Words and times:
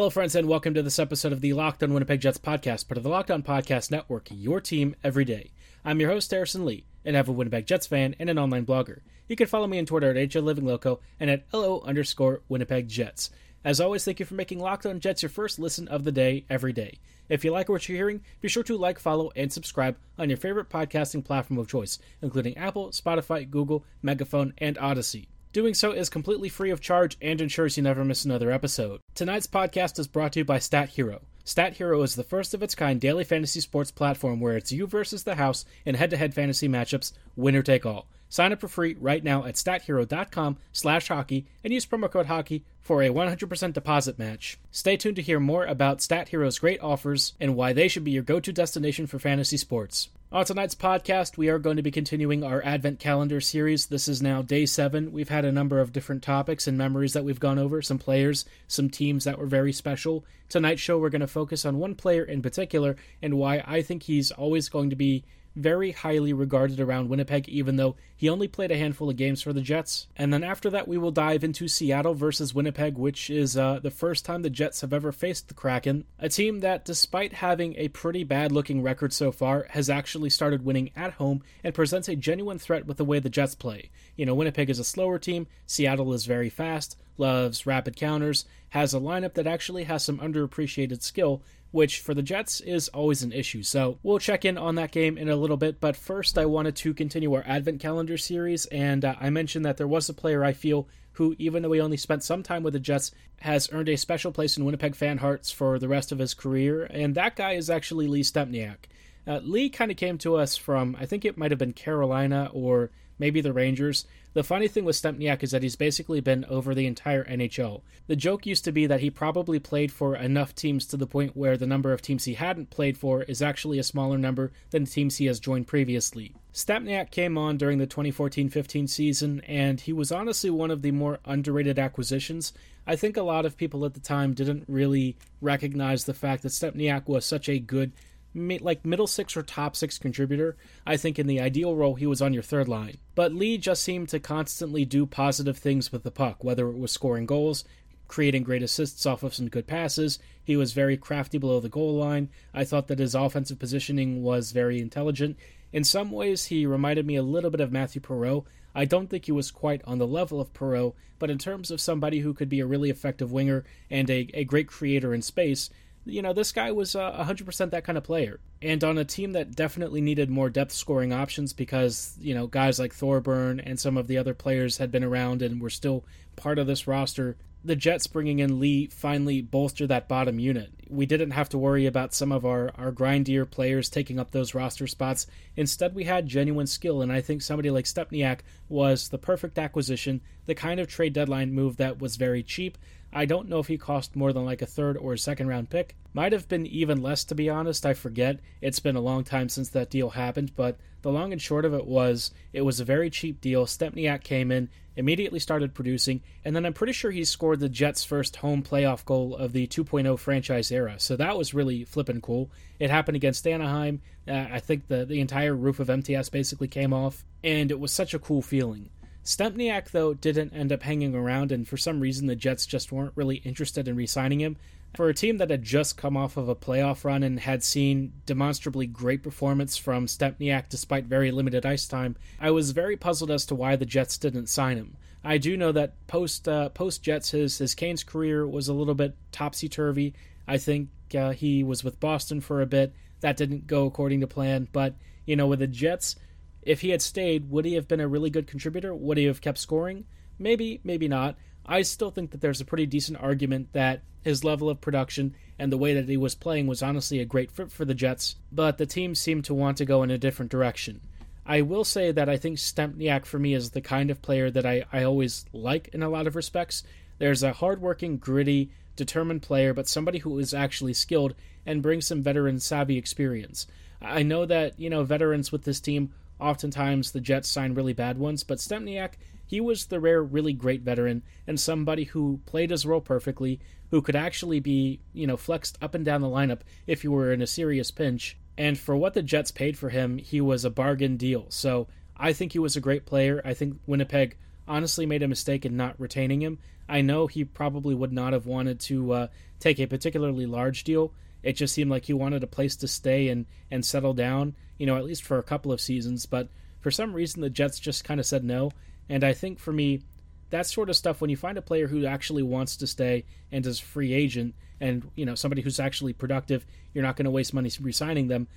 Hello, 0.00 0.08
friends, 0.08 0.34
and 0.34 0.48
welcome 0.48 0.72
to 0.72 0.82
this 0.82 0.98
episode 0.98 1.30
of 1.30 1.42
the 1.42 1.52
Locked 1.52 1.82
On 1.82 1.92
Winnipeg 1.92 2.22
Jets 2.22 2.38
podcast, 2.38 2.88
part 2.88 2.96
of 2.96 3.02
the 3.02 3.10
Locked 3.10 3.30
On 3.30 3.42
Podcast 3.42 3.90
Network, 3.90 4.28
your 4.30 4.58
team 4.58 4.96
every 5.04 5.26
day. 5.26 5.50
I'm 5.84 6.00
your 6.00 6.08
host, 6.08 6.30
Harrison 6.30 6.64
Lee, 6.64 6.86
an 7.04 7.14
avid 7.14 7.36
Winnipeg 7.36 7.66
Jets 7.66 7.86
fan 7.86 8.16
and 8.18 8.30
an 8.30 8.38
online 8.38 8.64
blogger. 8.64 9.00
You 9.28 9.36
can 9.36 9.46
follow 9.46 9.66
me 9.66 9.78
on 9.78 9.84
Twitter 9.84 10.08
at 10.08 10.16
HLivingLoco 10.16 11.00
and 11.20 11.28
at 11.28 11.44
LO 11.52 11.82
underscore 11.82 12.40
Winnipeg 12.48 12.88
Jets. 12.88 13.28
As 13.62 13.78
always, 13.78 14.02
thank 14.02 14.20
you 14.20 14.24
for 14.24 14.32
making 14.32 14.58
Locked 14.58 14.86
On 14.86 15.00
Jets 15.00 15.20
your 15.22 15.28
first 15.28 15.58
listen 15.58 15.86
of 15.88 16.04
the 16.04 16.12
day 16.12 16.46
every 16.48 16.72
day. 16.72 16.98
If 17.28 17.44
you 17.44 17.52
like 17.52 17.68
what 17.68 17.86
you're 17.86 17.96
hearing, 17.96 18.22
be 18.40 18.48
sure 18.48 18.62
to 18.62 18.78
like, 18.78 18.98
follow, 18.98 19.30
and 19.36 19.52
subscribe 19.52 19.98
on 20.18 20.30
your 20.30 20.38
favorite 20.38 20.70
podcasting 20.70 21.26
platform 21.26 21.58
of 21.58 21.68
choice, 21.68 21.98
including 22.22 22.56
Apple, 22.56 22.88
Spotify, 22.88 23.50
Google, 23.50 23.84
Megaphone, 24.00 24.54
and 24.56 24.78
Odyssey. 24.78 25.28
Doing 25.52 25.74
so 25.74 25.90
is 25.90 26.08
completely 26.08 26.48
free 26.48 26.70
of 26.70 26.80
charge 26.80 27.16
and 27.20 27.40
ensures 27.40 27.76
you 27.76 27.82
never 27.82 28.04
miss 28.04 28.24
another 28.24 28.52
episode. 28.52 29.00
Tonight's 29.16 29.48
podcast 29.48 29.98
is 29.98 30.06
brought 30.06 30.34
to 30.34 30.40
you 30.40 30.44
by 30.44 30.60
Stat 30.60 30.90
Hero. 30.90 31.22
Stat 31.42 31.74
Hero 31.74 32.02
is 32.02 32.14
the 32.14 32.22
first 32.22 32.54
of 32.54 32.62
its 32.62 32.76
kind 32.76 33.00
daily 33.00 33.24
fantasy 33.24 33.60
sports 33.60 33.90
platform 33.90 34.38
where 34.38 34.56
it's 34.56 34.70
you 34.70 34.86
versus 34.86 35.24
the 35.24 35.34
house 35.34 35.64
in 35.84 35.96
head-to-head 35.96 36.34
fantasy 36.34 36.68
matchups, 36.68 37.12
winner 37.34 37.64
take 37.64 37.84
all. 37.84 38.06
Sign 38.30 38.52
up 38.52 38.60
for 38.60 38.68
free 38.68 38.96
right 38.98 39.22
now 39.22 39.44
at 39.44 39.56
stathero.com 39.56 40.56
slash 40.72 41.08
hockey 41.08 41.46
and 41.62 41.72
use 41.72 41.84
promo 41.84 42.10
code 42.10 42.26
hockey 42.26 42.64
for 42.80 43.02
a 43.02 43.10
100% 43.10 43.72
deposit 43.72 44.18
match. 44.18 44.58
Stay 44.70 44.96
tuned 44.96 45.16
to 45.16 45.22
hear 45.22 45.40
more 45.40 45.66
about 45.66 46.00
Stat 46.00 46.28
Hero's 46.28 46.60
great 46.60 46.80
offers 46.80 47.34
and 47.40 47.56
why 47.56 47.72
they 47.72 47.88
should 47.88 48.04
be 48.04 48.12
your 48.12 48.22
go-to 48.22 48.52
destination 48.52 49.06
for 49.06 49.18
fantasy 49.18 49.56
sports. 49.56 50.08
On 50.32 50.44
tonight's 50.44 50.76
podcast, 50.76 51.36
we 51.36 51.48
are 51.48 51.58
going 51.58 51.76
to 51.76 51.82
be 51.82 51.90
continuing 51.90 52.44
our 52.44 52.62
Advent 52.64 53.00
Calendar 53.00 53.40
series. 53.40 53.86
This 53.86 54.06
is 54.06 54.22
now 54.22 54.42
day 54.42 54.64
seven. 54.64 55.10
We've 55.10 55.28
had 55.28 55.44
a 55.44 55.50
number 55.50 55.80
of 55.80 55.92
different 55.92 56.22
topics 56.22 56.68
and 56.68 56.78
memories 56.78 57.14
that 57.14 57.24
we've 57.24 57.40
gone 57.40 57.58
over, 57.58 57.82
some 57.82 57.98
players, 57.98 58.44
some 58.68 58.90
teams 58.90 59.24
that 59.24 59.40
were 59.40 59.46
very 59.46 59.72
special. 59.72 60.24
Tonight's 60.48 60.80
show, 60.80 60.98
we're 60.98 61.10
going 61.10 61.20
to 61.20 61.26
focus 61.26 61.64
on 61.64 61.78
one 61.78 61.96
player 61.96 62.22
in 62.22 62.42
particular 62.42 62.94
and 63.20 63.34
why 63.34 63.64
I 63.66 63.82
think 63.82 64.04
he's 64.04 64.30
always 64.30 64.68
going 64.68 64.90
to 64.90 64.96
be 64.96 65.24
very 65.56 65.92
highly 65.92 66.32
regarded 66.32 66.80
around 66.80 67.08
Winnipeg, 67.08 67.48
even 67.48 67.76
though 67.76 67.96
he 68.16 68.28
only 68.28 68.48
played 68.48 68.70
a 68.70 68.78
handful 68.78 69.10
of 69.10 69.16
games 69.16 69.42
for 69.42 69.52
the 69.52 69.60
Jets. 69.60 70.06
And 70.16 70.32
then 70.32 70.44
after 70.44 70.70
that, 70.70 70.86
we 70.86 70.98
will 70.98 71.10
dive 71.10 71.42
into 71.42 71.68
Seattle 71.68 72.14
versus 72.14 72.54
Winnipeg, 72.54 72.96
which 72.96 73.30
is 73.30 73.56
uh, 73.56 73.80
the 73.80 73.90
first 73.90 74.24
time 74.24 74.42
the 74.42 74.50
Jets 74.50 74.80
have 74.80 74.92
ever 74.92 75.12
faced 75.12 75.48
the 75.48 75.54
Kraken, 75.54 76.04
a 76.18 76.28
team 76.28 76.60
that, 76.60 76.84
despite 76.84 77.34
having 77.34 77.74
a 77.76 77.88
pretty 77.88 78.24
bad 78.24 78.52
looking 78.52 78.82
record 78.82 79.12
so 79.12 79.32
far, 79.32 79.66
has 79.70 79.90
actually 79.90 80.30
started 80.30 80.64
winning 80.64 80.90
at 80.94 81.14
home 81.14 81.42
and 81.64 81.74
presents 81.74 82.08
a 82.08 82.16
genuine 82.16 82.58
threat 82.58 82.86
with 82.86 82.96
the 82.96 83.04
way 83.04 83.18
the 83.18 83.28
Jets 83.28 83.54
play. 83.54 83.90
You 84.16 84.26
know, 84.26 84.34
Winnipeg 84.34 84.70
is 84.70 84.78
a 84.78 84.84
slower 84.84 85.18
team, 85.18 85.46
Seattle 85.66 86.12
is 86.12 86.26
very 86.26 86.50
fast, 86.50 86.96
loves 87.16 87.66
rapid 87.66 87.96
counters, 87.96 88.44
has 88.70 88.94
a 88.94 89.00
lineup 89.00 89.34
that 89.34 89.46
actually 89.46 89.84
has 89.84 90.04
some 90.04 90.18
underappreciated 90.18 91.02
skill, 91.02 91.42
which 91.70 92.00
for 92.00 92.14
the 92.14 92.22
Jets 92.22 92.60
is 92.60 92.88
always 92.88 93.22
an 93.22 93.32
issue. 93.32 93.62
So 93.62 93.98
we'll 94.02 94.18
check 94.18 94.44
in 94.44 94.58
on 94.58 94.74
that 94.76 94.92
game 94.92 95.16
in 95.16 95.28
a 95.28 95.36
little 95.36 95.56
bit. 95.56 95.80
But 95.80 95.96
first, 95.96 96.38
I 96.38 96.46
wanted 96.46 96.76
to 96.76 96.94
continue 96.94 97.32
our 97.34 97.44
Advent 97.46 97.80
Calendar 97.80 98.18
series, 98.18 98.66
and 98.66 99.04
uh, 99.04 99.14
I 99.20 99.30
mentioned 99.30 99.64
that 99.64 99.76
there 99.76 99.88
was 99.88 100.08
a 100.08 100.14
player 100.14 100.44
I 100.44 100.52
feel 100.52 100.88
who, 101.12 101.34
even 101.38 101.62
though 101.62 101.72
he 101.72 101.80
only 101.80 101.96
spent 101.96 102.22
some 102.22 102.42
time 102.42 102.62
with 102.62 102.72
the 102.72 102.80
Jets, 102.80 103.10
has 103.40 103.68
earned 103.72 103.88
a 103.88 103.96
special 103.96 104.32
place 104.32 104.56
in 104.56 104.64
Winnipeg 104.64 104.94
fan 104.94 105.18
hearts 105.18 105.50
for 105.50 105.78
the 105.78 105.88
rest 105.88 106.12
of 106.12 106.18
his 106.18 106.34
career, 106.34 106.84
and 106.84 107.14
that 107.14 107.36
guy 107.36 107.52
is 107.52 107.70
actually 107.70 108.06
Lee 108.06 108.22
Stempniak. 108.22 108.86
Uh, 109.26 109.40
Lee 109.42 109.68
kind 109.68 109.90
of 109.90 109.96
came 109.96 110.18
to 110.18 110.36
us 110.36 110.56
from, 110.56 110.96
I 110.98 111.06
think 111.06 111.24
it 111.24 111.36
might 111.36 111.50
have 111.50 111.58
been 111.58 111.72
Carolina 111.72 112.50
or 112.52 112.90
maybe 113.20 113.40
the 113.40 113.52
Rangers. 113.52 114.06
The 114.32 114.42
funny 114.42 114.66
thing 114.66 114.84
with 114.84 114.96
Stempniak 114.96 115.42
is 115.42 115.52
that 115.52 115.62
he's 115.62 115.76
basically 115.76 116.20
been 116.20 116.44
over 116.46 116.74
the 116.74 116.86
entire 116.86 117.24
NHL. 117.24 117.82
The 118.06 118.16
joke 118.16 118.46
used 118.46 118.64
to 118.64 118.72
be 118.72 118.86
that 118.86 119.00
he 119.00 119.10
probably 119.10 119.58
played 119.58 119.92
for 119.92 120.16
enough 120.16 120.54
teams 120.54 120.86
to 120.86 120.96
the 120.96 121.06
point 121.06 121.36
where 121.36 121.56
the 121.56 121.66
number 121.66 121.92
of 121.92 122.02
teams 122.02 122.24
he 122.24 122.34
hadn't 122.34 122.70
played 122.70 122.96
for 122.96 123.22
is 123.24 123.42
actually 123.42 123.78
a 123.78 123.84
smaller 123.84 124.18
number 124.18 124.50
than 124.70 124.84
the 124.84 124.90
teams 124.90 125.18
he 125.18 125.26
has 125.26 125.38
joined 125.38 125.68
previously. 125.68 126.34
Stempniak 126.52 127.10
came 127.10 127.38
on 127.38 127.56
during 127.56 127.78
the 127.78 127.86
2014-15 127.86 128.88
season, 128.88 129.40
and 129.46 129.80
he 129.80 129.92
was 129.92 130.10
honestly 130.10 130.50
one 130.50 130.70
of 130.70 130.82
the 130.82 130.90
more 130.90 131.18
underrated 131.24 131.78
acquisitions. 131.78 132.52
I 132.86 132.96
think 132.96 133.16
a 133.16 133.22
lot 133.22 133.46
of 133.46 133.56
people 133.56 133.84
at 133.84 133.94
the 133.94 134.00
time 134.00 134.34
didn't 134.34 134.64
really 134.66 135.16
recognize 135.40 136.04
the 136.04 136.14
fact 136.14 136.42
that 136.42 136.48
Stempniak 136.48 137.06
was 137.06 137.24
such 137.24 137.48
a 137.48 137.58
good 137.58 137.92
like 138.34 138.84
middle 138.84 139.06
six 139.06 139.36
or 139.36 139.42
top 139.42 139.74
six 139.76 139.98
contributor. 139.98 140.56
I 140.86 140.96
think 140.96 141.18
in 141.18 141.26
the 141.26 141.40
ideal 141.40 141.74
role, 141.74 141.94
he 141.94 142.06
was 142.06 142.22
on 142.22 142.32
your 142.32 142.42
third 142.42 142.68
line. 142.68 142.98
But 143.14 143.34
Lee 143.34 143.58
just 143.58 143.82
seemed 143.82 144.08
to 144.10 144.20
constantly 144.20 144.84
do 144.84 145.06
positive 145.06 145.58
things 145.58 145.90
with 145.90 146.02
the 146.02 146.10
puck, 146.10 146.44
whether 146.44 146.68
it 146.68 146.78
was 146.78 146.92
scoring 146.92 147.26
goals, 147.26 147.64
creating 148.08 148.42
great 148.42 148.62
assists 148.62 149.06
off 149.06 149.22
of 149.22 149.34
some 149.34 149.48
good 149.48 149.66
passes. 149.66 150.18
He 150.42 150.56
was 150.56 150.72
very 150.72 150.96
crafty 150.96 151.38
below 151.38 151.60
the 151.60 151.68
goal 151.68 151.94
line. 151.94 152.28
I 152.52 152.64
thought 152.64 152.88
that 152.88 152.98
his 152.98 153.14
offensive 153.14 153.58
positioning 153.58 154.22
was 154.22 154.52
very 154.52 154.80
intelligent. 154.80 155.36
In 155.72 155.84
some 155.84 156.10
ways, 156.10 156.46
he 156.46 156.66
reminded 156.66 157.06
me 157.06 157.16
a 157.16 157.22
little 157.22 157.50
bit 157.50 157.60
of 157.60 157.70
Matthew 157.70 158.00
Perreault. 158.00 158.46
I 158.74 158.84
don't 158.84 159.08
think 159.08 159.26
he 159.26 159.32
was 159.32 159.50
quite 159.50 159.82
on 159.84 159.98
the 159.98 160.06
level 160.06 160.40
of 160.40 160.52
Perreault, 160.52 160.94
but 161.18 161.30
in 161.30 161.38
terms 161.38 161.70
of 161.70 161.80
somebody 161.80 162.20
who 162.20 162.34
could 162.34 162.48
be 162.48 162.60
a 162.60 162.66
really 162.66 162.90
effective 162.90 163.32
winger 163.32 163.64
and 163.90 164.08
a, 164.10 164.28
a 164.34 164.44
great 164.44 164.68
creator 164.68 165.14
in 165.14 165.22
space, 165.22 165.70
you 166.04 166.22
know, 166.22 166.32
this 166.32 166.52
guy 166.52 166.72
was 166.72 166.96
uh, 166.96 167.24
100% 167.24 167.70
that 167.70 167.84
kind 167.84 167.98
of 167.98 168.04
player. 168.04 168.40
And 168.62 168.82
on 168.82 168.98
a 168.98 169.04
team 169.04 169.32
that 169.32 169.54
definitely 169.54 170.00
needed 170.00 170.30
more 170.30 170.50
depth 170.50 170.72
scoring 170.72 171.12
options 171.12 171.52
because, 171.52 172.16
you 172.20 172.34
know, 172.34 172.46
guys 172.46 172.78
like 172.78 172.94
Thorburn 172.94 173.60
and 173.60 173.78
some 173.78 173.96
of 173.96 174.06
the 174.06 174.18
other 174.18 174.34
players 174.34 174.78
had 174.78 174.90
been 174.90 175.04
around 175.04 175.42
and 175.42 175.60
were 175.60 175.70
still 175.70 176.04
part 176.36 176.58
of 176.58 176.66
this 176.66 176.86
roster, 176.86 177.36
the 177.62 177.76
Jets 177.76 178.06
bringing 178.06 178.38
in 178.38 178.58
Lee 178.58 178.86
finally 178.86 179.42
bolstered 179.42 179.90
that 179.90 180.08
bottom 180.08 180.38
unit. 180.38 180.70
We 180.88 181.04
didn't 181.04 181.32
have 181.32 181.50
to 181.50 181.58
worry 181.58 181.84
about 181.84 182.14
some 182.14 182.32
of 182.32 182.46
our, 182.46 182.70
our 182.76 182.90
grindier 182.90 183.48
players 183.48 183.90
taking 183.90 184.18
up 184.18 184.30
those 184.30 184.54
roster 184.54 184.86
spots. 184.86 185.26
Instead, 185.56 185.94
we 185.94 186.04
had 186.04 186.26
genuine 186.26 186.66
skill, 186.66 187.02
and 187.02 187.12
I 187.12 187.20
think 187.20 187.42
somebody 187.42 187.70
like 187.70 187.84
Stempniak 187.84 188.40
was 188.68 189.10
the 189.10 189.18
perfect 189.18 189.58
acquisition, 189.58 190.22
the 190.46 190.54
kind 190.54 190.80
of 190.80 190.88
trade 190.88 191.12
deadline 191.12 191.52
move 191.52 191.76
that 191.76 191.98
was 191.98 192.16
very 192.16 192.42
cheap 192.42 192.78
I 193.12 193.24
don't 193.24 193.48
know 193.48 193.58
if 193.58 193.66
he 193.66 193.76
cost 193.78 194.14
more 194.14 194.32
than 194.32 194.44
like 194.44 194.62
a 194.62 194.66
third 194.66 194.96
or 194.96 195.12
a 195.12 195.18
second 195.18 195.48
round 195.48 195.70
pick. 195.70 195.96
Might 196.12 196.32
have 196.32 196.48
been 196.48 196.66
even 196.66 197.02
less, 197.02 197.24
to 197.24 197.34
be 197.34 197.50
honest. 197.50 197.84
I 197.84 197.94
forget. 197.94 198.40
It's 198.60 198.80
been 198.80 198.96
a 198.96 199.00
long 199.00 199.24
time 199.24 199.48
since 199.48 199.68
that 199.70 199.90
deal 199.90 200.10
happened, 200.10 200.52
but 200.54 200.78
the 201.02 201.10
long 201.10 201.32
and 201.32 201.40
short 201.40 201.64
of 201.64 201.74
it 201.74 201.86
was 201.86 202.30
it 202.52 202.62
was 202.62 202.78
a 202.80 202.84
very 202.84 203.10
cheap 203.10 203.40
deal. 203.40 203.66
Stempniak 203.66 204.22
came 204.22 204.50
in, 204.52 204.68
immediately 204.96 205.38
started 205.38 205.74
producing, 205.74 206.20
and 206.44 206.54
then 206.54 206.66
I'm 206.66 206.72
pretty 206.72 206.92
sure 206.92 207.10
he 207.10 207.24
scored 207.24 207.60
the 207.60 207.68
Jets' 207.68 208.04
first 208.04 208.36
home 208.36 208.62
playoff 208.62 209.04
goal 209.04 209.34
of 209.34 209.52
the 209.52 209.66
2.0 209.66 210.18
franchise 210.18 210.70
era. 210.70 210.94
So 210.98 211.16
that 211.16 211.36
was 211.36 211.54
really 211.54 211.84
flippin' 211.84 212.20
cool. 212.20 212.50
It 212.78 212.90
happened 212.90 213.16
against 213.16 213.46
Anaheim. 213.46 214.02
Uh, 214.28 214.46
I 214.52 214.60
think 214.60 214.88
the, 214.88 215.04
the 215.04 215.20
entire 215.20 215.54
roof 215.54 215.80
of 215.80 215.90
MTS 215.90 216.28
basically 216.28 216.68
came 216.68 216.92
off, 216.92 217.24
and 217.42 217.70
it 217.70 217.80
was 217.80 217.92
such 217.92 218.14
a 218.14 218.18
cool 218.18 218.42
feeling. 218.42 218.90
Stempniak, 219.24 219.90
though, 219.90 220.14
didn't 220.14 220.54
end 220.54 220.72
up 220.72 220.82
hanging 220.82 221.14
around, 221.14 221.52
and 221.52 221.68
for 221.68 221.76
some 221.76 222.00
reason 222.00 222.26
the 222.26 222.36
Jets 222.36 222.66
just 222.66 222.90
weren't 222.90 223.12
really 223.16 223.36
interested 223.36 223.86
in 223.86 223.96
re 223.96 224.06
signing 224.06 224.40
him. 224.40 224.56
For 224.96 225.08
a 225.08 225.14
team 225.14 225.38
that 225.38 225.50
had 225.50 225.62
just 225.62 225.96
come 225.96 226.16
off 226.16 226.36
of 226.36 226.48
a 226.48 226.56
playoff 226.56 227.04
run 227.04 227.22
and 227.22 227.38
had 227.38 227.62
seen 227.62 228.12
demonstrably 228.26 228.86
great 228.86 229.22
performance 229.22 229.76
from 229.76 230.06
Stempniak 230.06 230.68
despite 230.68 231.04
very 231.04 231.30
limited 231.30 231.64
ice 231.64 231.86
time, 231.86 232.16
I 232.40 232.50
was 232.50 232.72
very 232.72 232.96
puzzled 232.96 233.30
as 233.30 233.46
to 233.46 233.54
why 233.54 233.76
the 233.76 233.86
Jets 233.86 234.18
didn't 234.18 234.48
sign 234.48 234.76
him. 234.76 234.96
I 235.22 235.38
do 235.38 235.56
know 235.56 235.70
that 235.72 235.94
post 236.06 236.48
uh, 236.48 236.70
post 236.70 237.02
Jets, 237.02 237.30
his 237.30 237.58
his 237.58 237.74
Canes 237.74 238.02
career 238.02 238.46
was 238.46 238.68
a 238.68 238.74
little 238.74 238.94
bit 238.94 239.14
topsy 239.32 239.68
turvy. 239.68 240.14
I 240.48 240.58
think 240.58 240.88
uh, 241.14 241.30
he 241.30 241.62
was 241.62 241.84
with 241.84 242.00
Boston 242.00 242.40
for 242.40 242.60
a 242.60 242.66
bit. 242.66 242.92
That 243.20 243.36
didn't 243.36 243.66
go 243.66 243.86
according 243.86 244.20
to 244.22 244.26
plan. 244.26 244.66
But 244.72 244.94
you 245.26 245.36
know, 245.36 245.46
with 245.46 245.60
the 245.60 245.66
Jets, 245.66 246.16
if 246.62 246.80
he 246.80 246.90
had 246.90 247.02
stayed, 247.02 247.50
would 247.50 247.64
he 247.64 247.74
have 247.74 247.88
been 247.88 248.00
a 248.00 248.08
really 248.08 248.30
good 248.30 248.46
contributor? 248.46 248.94
Would 248.94 249.18
he 249.18 249.24
have 249.24 249.40
kept 249.40 249.58
scoring? 249.58 250.04
Maybe, 250.38 250.80
maybe 250.84 251.08
not. 251.08 251.36
I 251.66 251.82
still 251.82 252.10
think 252.10 252.30
that 252.30 252.40
there's 252.40 252.60
a 252.60 252.64
pretty 252.64 252.86
decent 252.86 253.20
argument 253.20 253.72
that 253.72 254.02
his 254.22 254.44
level 254.44 254.68
of 254.68 254.80
production 254.80 255.34
and 255.58 255.72
the 255.72 255.78
way 255.78 255.94
that 255.94 256.08
he 256.08 256.16
was 256.16 256.34
playing 256.34 256.66
was 256.66 256.82
honestly 256.82 257.20
a 257.20 257.24
great 257.24 257.50
fit 257.50 257.70
for 257.70 257.84
the 257.84 257.94
Jets, 257.94 258.36
but 258.50 258.78
the 258.78 258.86
team 258.86 259.14
seemed 259.14 259.44
to 259.46 259.54
want 259.54 259.76
to 259.78 259.84
go 259.84 260.02
in 260.02 260.10
a 260.10 260.18
different 260.18 260.50
direction. 260.50 261.00
I 261.46 261.62
will 261.62 261.84
say 261.84 262.12
that 262.12 262.28
I 262.28 262.36
think 262.36 262.58
Stempniak 262.58 263.24
for 263.24 263.38
me 263.38 263.54
is 263.54 263.70
the 263.70 263.80
kind 263.80 264.10
of 264.10 264.22
player 264.22 264.50
that 264.50 264.66
I, 264.66 264.84
I 264.92 265.02
always 265.02 265.46
like 265.52 265.88
in 265.88 266.02
a 266.02 266.08
lot 266.08 266.26
of 266.26 266.36
respects. 266.36 266.82
There's 267.18 267.42
a 267.42 267.52
hardworking, 267.52 268.18
gritty, 268.18 268.70
determined 268.96 269.42
player, 269.42 269.74
but 269.74 269.88
somebody 269.88 270.18
who 270.18 270.38
is 270.38 270.54
actually 270.54 270.92
skilled 270.94 271.34
and 271.66 271.82
brings 271.82 272.06
some 272.06 272.22
veteran 272.22 272.60
savvy 272.60 272.98
experience. 272.98 273.66
I 274.00 274.22
know 274.22 274.46
that, 274.46 274.78
you 274.78 274.90
know, 274.90 275.04
veterans 275.04 275.52
with 275.52 275.64
this 275.64 275.80
team, 275.80 276.12
oftentimes 276.40 277.12
the 277.12 277.20
Jets 277.20 277.48
sign 277.48 277.74
really 277.74 277.92
bad 277.92 278.18
ones, 278.18 278.44
but 278.44 278.58
Stempniak, 278.58 279.14
he 279.46 279.60
was 279.60 279.86
the 279.86 280.00
rare, 280.00 280.22
really 280.22 280.52
great 280.52 280.82
veteran 280.82 281.22
and 281.46 281.58
somebody 281.58 282.04
who 282.04 282.40
played 282.46 282.70
his 282.70 282.86
role 282.86 283.00
perfectly, 283.00 283.60
who 283.90 284.00
could 284.00 284.16
actually 284.16 284.60
be, 284.60 285.00
you 285.12 285.26
know, 285.26 285.36
flexed 285.36 285.76
up 285.82 285.94
and 285.94 286.04
down 286.04 286.20
the 286.20 286.28
lineup 286.28 286.60
if 286.86 287.02
you 287.02 287.10
were 287.10 287.32
in 287.32 287.42
a 287.42 287.46
serious 287.46 287.90
pinch. 287.90 288.38
And 288.56 288.78
for 288.78 288.96
what 288.96 289.14
the 289.14 289.22
Jets 289.22 289.50
paid 289.50 289.76
for 289.76 289.88
him, 289.88 290.18
he 290.18 290.40
was 290.40 290.64
a 290.64 290.70
bargain 290.70 291.16
deal. 291.16 291.46
So 291.48 291.88
I 292.16 292.32
think 292.32 292.52
he 292.52 292.58
was 292.58 292.76
a 292.76 292.80
great 292.80 293.06
player. 293.06 293.40
I 293.44 293.54
think 293.54 293.80
Winnipeg 293.86 294.36
honestly 294.68 295.06
made 295.06 295.22
a 295.22 295.28
mistake 295.28 295.64
in 295.64 295.76
not 295.76 295.98
retaining 295.98 296.42
him. 296.42 296.58
I 296.88 297.00
know 297.00 297.26
he 297.26 297.44
probably 297.44 297.94
would 297.94 298.12
not 298.12 298.32
have 298.32 298.46
wanted 298.46 298.78
to 298.80 299.12
uh, 299.12 299.26
take 299.58 299.80
a 299.80 299.86
particularly 299.86 300.46
large 300.46 300.84
deal. 300.84 301.12
It 301.42 301.54
just 301.54 301.74
seemed 301.74 301.90
like 301.90 302.04
he 302.04 302.12
wanted 302.12 302.42
a 302.44 302.48
place 302.48 302.76
to 302.76 302.88
stay 302.88 303.28
and, 303.28 303.46
and 303.70 303.84
settle 303.84 304.12
down, 304.12 304.54
you 304.80 304.86
know, 304.86 304.96
at 304.96 305.04
least 305.04 305.22
for 305.22 305.38
a 305.38 305.42
couple 305.42 305.70
of 305.72 305.80
seasons. 305.80 306.24
But 306.24 306.48
for 306.80 306.90
some 306.90 307.12
reason, 307.12 307.42
the 307.42 307.50
Jets 307.50 307.78
just 307.78 308.02
kind 308.02 308.18
of 308.18 308.24
said 308.24 308.42
no. 308.42 308.72
And 309.10 309.22
I 309.22 309.34
think 309.34 309.58
for 309.58 309.74
me, 309.74 310.00
that 310.48 310.64
sort 310.64 310.88
of 310.88 310.96
stuff, 310.96 311.20
when 311.20 311.28
you 311.28 311.36
find 311.36 311.58
a 311.58 311.62
player 311.62 311.86
who 311.86 312.06
actually 312.06 312.42
wants 312.42 312.76
to 312.78 312.86
stay 312.86 313.26
and 313.52 313.64
is 313.66 313.78
free 313.78 314.14
agent 314.14 314.54
and, 314.80 315.10
you 315.16 315.26
know, 315.26 315.34
somebody 315.34 315.60
who's 315.60 315.78
actually 315.78 316.14
productive, 316.14 316.64
you're 316.94 317.04
not 317.04 317.16
going 317.16 317.26
to 317.26 317.30
waste 317.30 317.52
money 317.52 317.70
re-signing 317.78 318.28
them. 318.28 318.48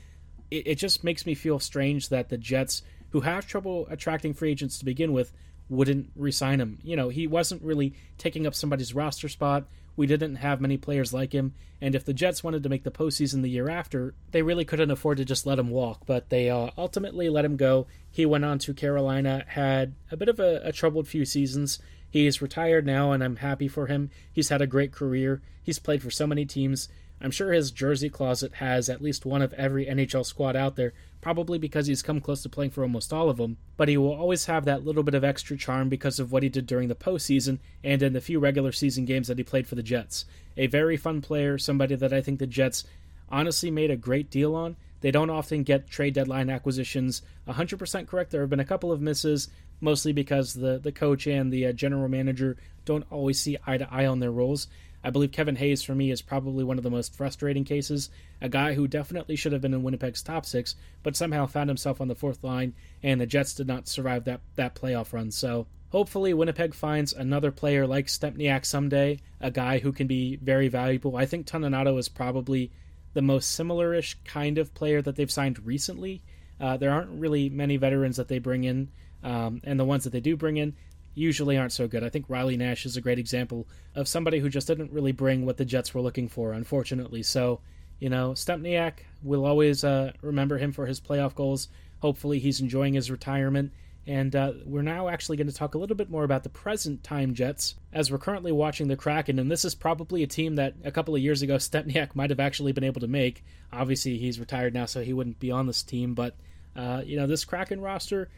It, 0.49 0.65
it 0.65 0.75
just 0.75 1.03
makes 1.03 1.25
me 1.25 1.35
feel 1.35 1.59
strange 1.59 2.07
that 2.07 2.29
the 2.29 2.37
Jets, 2.37 2.83
who 3.09 3.19
have 3.19 3.45
trouble 3.45 3.85
attracting 3.91 4.33
free 4.33 4.51
agents 4.51 4.79
to 4.79 4.85
begin 4.85 5.11
with, 5.11 5.33
wouldn't 5.67 6.09
resign 6.15 6.61
him. 6.61 6.79
You 6.83 6.95
know, 6.95 7.09
he 7.09 7.27
wasn't 7.27 7.61
really 7.61 7.95
taking 8.17 8.47
up 8.47 8.55
somebody's 8.55 8.95
roster 8.95 9.27
spot. 9.27 9.65
We 9.95 10.07
didn't 10.07 10.37
have 10.37 10.59
many 10.59 10.77
players 10.77 11.13
like 11.13 11.33
him, 11.33 11.53
and 11.79 11.93
if 11.93 12.03
the 12.03 12.13
Jets 12.13 12.43
wanted 12.43 12.63
to 12.63 12.69
make 12.69 12.83
the 12.83 12.91
postseason 12.91 13.41
the 13.41 13.49
year 13.49 13.69
after, 13.69 14.15
they 14.31 14.41
really 14.41 14.65
couldn't 14.65 14.91
afford 14.91 15.17
to 15.17 15.25
just 15.25 15.45
let 15.45 15.59
him 15.59 15.69
walk. 15.69 16.01
But 16.05 16.29
they 16.29 16.49
uh, 16.49 16.71
ultimately 16.77 17.29
let 17.29 17.45
him 17.45 17.57
go. 17.57 17.87
He 18.09 18.25
went 18.25 18.45
on 18.45 18.57
to 18.59 18.73
Carolina, 18.73 19.45
had 19.47 19.93
a 20.11 20.17
bit 20.17 20.29
of 20.29 20.39
a, 20.39 20.61
a 20.63 20.71
troubled 20.71 21.07
few 21.07 21.25
seasons. 21.25 21.79
He's 22.09 22.41
retired 22.41 22.85
now, 22.85 23.11
and 23.11 23.23
I'm 23.23 23.37
happy 23.37 23.67
for 23.67 23.87
him. 23.87 24.09
He's 24.31 24.49
had 24.49 24.61
a 24.61 24.67
great 24.67 24.91
career. 24.91 25.41
He's 25.63 25.79
played 25.79 26.01
for 26.01 26.11
so 26.11 26.27
many 26.27 26.45
teams. 26.45 26.89
I'm 27.23 27.31
sure 27.31 27.53
his 27.53 27.71
jersey 27.71 28.09
closet 28.09 28.55
has 28.55 28.89
at 28.89 29.01
least 29.01 29.25
one 29.25 29.41
of 29.41 29.53
every 29.53 29.85
NHL 29.85 30.25
squad 30.25 30.57
out 30.57 30.75
there, 30.75 30.91
probably 31.21 31.57
because 31.57 31.87
he's 31.87 32.01
come 32.01 32.19
close 32.19 32.43
to 32.43 32.49
playing 32.49 32.71
for 32.71 32.83
almost 32.83 33.13
all 33.13 33.29
of 33.29 33.37
them, 33.37 33.55
but 33.77 33.87
he 33.87 33.95
will 33.95 34.13
always 34.13 34.45
have 34.47 34.65
that 34.65 34.85
little 34.85 35.03
bit 35.03 35.15
of 35.15 35.23
extra 35.23 35.55
charm 35.55 35.87
because 35.87 36.19
of 36.19 36.33
what 36.33 36.43
he 36.43 36.49
did 36.49 36.67
during 36.67 36.89
the 36.89 36.95
postseason 36.95 37.59
and 37.81 38.03
in 38.03 38.11
the 38.11 38.19
few 38.19 38.39
regular 38.39 38.73
season 38.73 39.05
games 39.05 39.29
that 39.29 39.37
he 39.37 39.43
played 39.43 39.65
for 39.65 39.75
the 39.75 39.81
Jets. 39.81 40.25
A 40.57 40.67
very 40.67 40.97
fun 40.97 41.21
player, 41.21 41.57
somebody 41.57 41.95
that 41.95 42.11
I 42.11 42.21
think 42.21 42.39
the 42.39 42.45
Jets 42.45 42.83
honestly 43.29 43.71
made 43.71 43.89
a 43.89 43.95
great 43.95 44.29
deal 44.29 44.53
on. 44.53 44.75
They 44.99 45.11
don't 45.11 45.29
often 45.29 45.63
get 45.63 45.89
trade 45.89 46.13
deadline 46.13 46.49
acquisitions 46.49 47.21
100% 47.47 48.07
correct. 48.07 48.31
There 48.31 48.41
have 48.41 48.49
been 48.49 48.59
a 48.59 48.65
couple 48.65 48.91
of 48.91 49.01
misses, 49.01 49.47
mostly 49.79 50.11
because 50.11 50.53
the, 50.53 50.77
the 50.77 50.91
coach 50.91 51.25
and 51.25 51.51
the 51.51 51.67
uh, 51.67 51.71
general 51.71 52.09
manager 52.09 52.57
don't 52.83 53.05
always 53.09 53.39
see 53.39 53.57
eye 53.65 53.77
to 53.77 53.93
eye 53.93 54.05
on 54.05 54.19
their 54.19 54.31
roles. 54.31 54.67
I 55.03 55.09
believe 55.09 55.31
Kevin 55.31 55.57
Hayes, 55.57 55.83
for 55.83 55.93
me, 55.93 56.11
is 56.11 56.21
probably 56.21 56.63
one 56.63 56.77
of 56.77 56.83
the 56.83 56.89
most 56.89 57.15
frustrating 57.15 57.65
cases. 57.65 58.09
A 58.41 58.47
guy 58.47 58.73
who 58.73 58.87
definitely 58.87 59.35
should 59.35 59.51
have 59.51 59.61
been 59.61 59.73
in 59.73 59.83
Winnipeg's 59.83 60.23
top 60.23 60.45
six, 60.45 60.75
but 61.03 61.15
somehow 61.15 61.45
found 61.45 61.69
himself 61.69 61.99
on 61.99 62.07
the 62.07 62.15
fourth 62.15 62.43
line, 62.43 62.73
and 63.01 63.19
the 63.19 63.25
Jets 63.25 63.53
did 63.53 63.67
not 63.67 63.87
survive 63.87 64.23
that, 64.23 64.41
that 64.55 64.75
playoff 64.75 65.11
run. 65.11 65.31
So 65.31 65.67
hopefully, 65.89 66.33
Winnipeg 66.33 66.73
finds 66.73 67.11
another 67.11 67.51
player 67.51 67.85
like 67.85 68.07
Stempniak 68.07 68.65
someday, 68.65 69.19
a 69.41 69.51
guy 69.51 69.79
who 69.79 69.91
can 69.91 70.07
be 70.07 70.37
very 70.37 70.69
valuable. 70.69 71.17
I 71.17 71.25
think 71.25 71.45
Toninato 71.45 71.99
is 71.99 72.07
probably 72.07 72.71
the 73.13 73.21
most 73.21 73.51
similar-ish 73.51 74.17
kind 74.23 74.57
of 74.57 74.73
player 74.73 75.01
that 75.01 75.15
they've 75.15 75.29
signed 75.29 75.65
recently. 75.65 76.23
Uh, 76.59 76.77
there 76.77 76.91
aren't 76.91 77.19
really 77.19 77.49
many 77.49 77.77
veterans 77.77 78.17
that 78.17 78.27
they 78.29 78.39
bring 78.39 78.63
in, 78.63 78.89
um, 79.21 79.61
and 79.65 79.79
the 79.79 79.85
ones 79.85 80.05
that 80.05 80.11
they 80.11 80.21
do 80.21 80.37
bring 80.37 80.57
in, 80.57 80.75
usually 81.15 81.57
aren't 81.57 81.71
so 81.71 81.87
good. 81.87 82.03
I 82.03 82.09
think 82.09 82.25
Riley 82.27 82.57
Nash 82.57 82.85
is 82.85 82.97
a 82.97 83.01
great 83.01 83.19
example 83.19 83.67
of 83.95 84.07
somebody 84.07 84.39
who 84.39 84.49
just 84.49 84.67
didn't 84.67 84.91
really 84.91 85.11
bring 85.11 85.45
what 85.45 85.57
the 85.57 85.65
Jets 85.65 85.93
were 85.93 86.01
looking 86.01 86.27
for, 86.27 86.53
unfortunately. 86.53 87.23
So, 87.23 87.59
you 87.99 88.09
know, 88.09 88.31
Stempniak, 88.31 88.93
we'll 89.21 89.45
always 89.45 89.83
uh, 89.83 90.13
remember 90.21 90.57
him 90.57 90.71
for 90.71 90.85
his 90.85 90.99
playoff 90.99 91.35
goals. 91.35 91.67
Hopefully, 91.99 92.39
he's 92.39 92.61
enjoying 92.61 92.93
his 92.93 93.11
retirement. 93.11 93.71
And 94.05 94.35
uh, 94.35 94.51
we're 94.65 94.81
now 94.81 95.07
actually 95.07 95.37
going 95.37 95.47
to 95.47 95.53
talk 95.53 95.75
a 95.75 95.77
little 95.77 95.95
bit 95.95 96.09
more 96.09 96.25
about 96.25 96.43
the 96.43 96.49
present 96.49 97.03
time 97.03 97.33
Jets, 97.33 97.75
as 97.93 98.11
we're 98.11 98.17
currently 98.17 98.51
watching 98.51 98.89
the 98.89 98.97
Kraken. 98.97 99.39
And 99.39 99.49
this 99.49 99.63
is 99.63 99.75
probably 99.75 100.23
a 100.23 100.27
team 100.27 100.55
that 100.55 100.73
a 100.83 100.91
couple 100.91 101.15
of 101.15 101.21
years 101.21 101.41
ago 101.41 101.55
Stempniak 101.57 102.15
might 102.15 102.29
have 102.29 102.39
actually 102.39 102.73
been 102.73 102.83
able 102.83 103.01
to 103.01 103.07
make. 103.07 103.45
Obviously, 103.71 104.17
he's 104.17 104.39
retired 104.39 104.73
now, 104.73 104.85
so 104.85 105.01
he 105.01 105.13
wouldn't 105.13 105.39
be 105.39 105.51
on 105.51 105.67
this 105.67 105.83
team. 105.83 106.15
But, 106.15 106.35
uh, 106.75 107.03
you 107.05 107.15
know, 107.15 107.27
this 107.27 107.45
Kraken 107.45 107.79
roster 107.79 108.29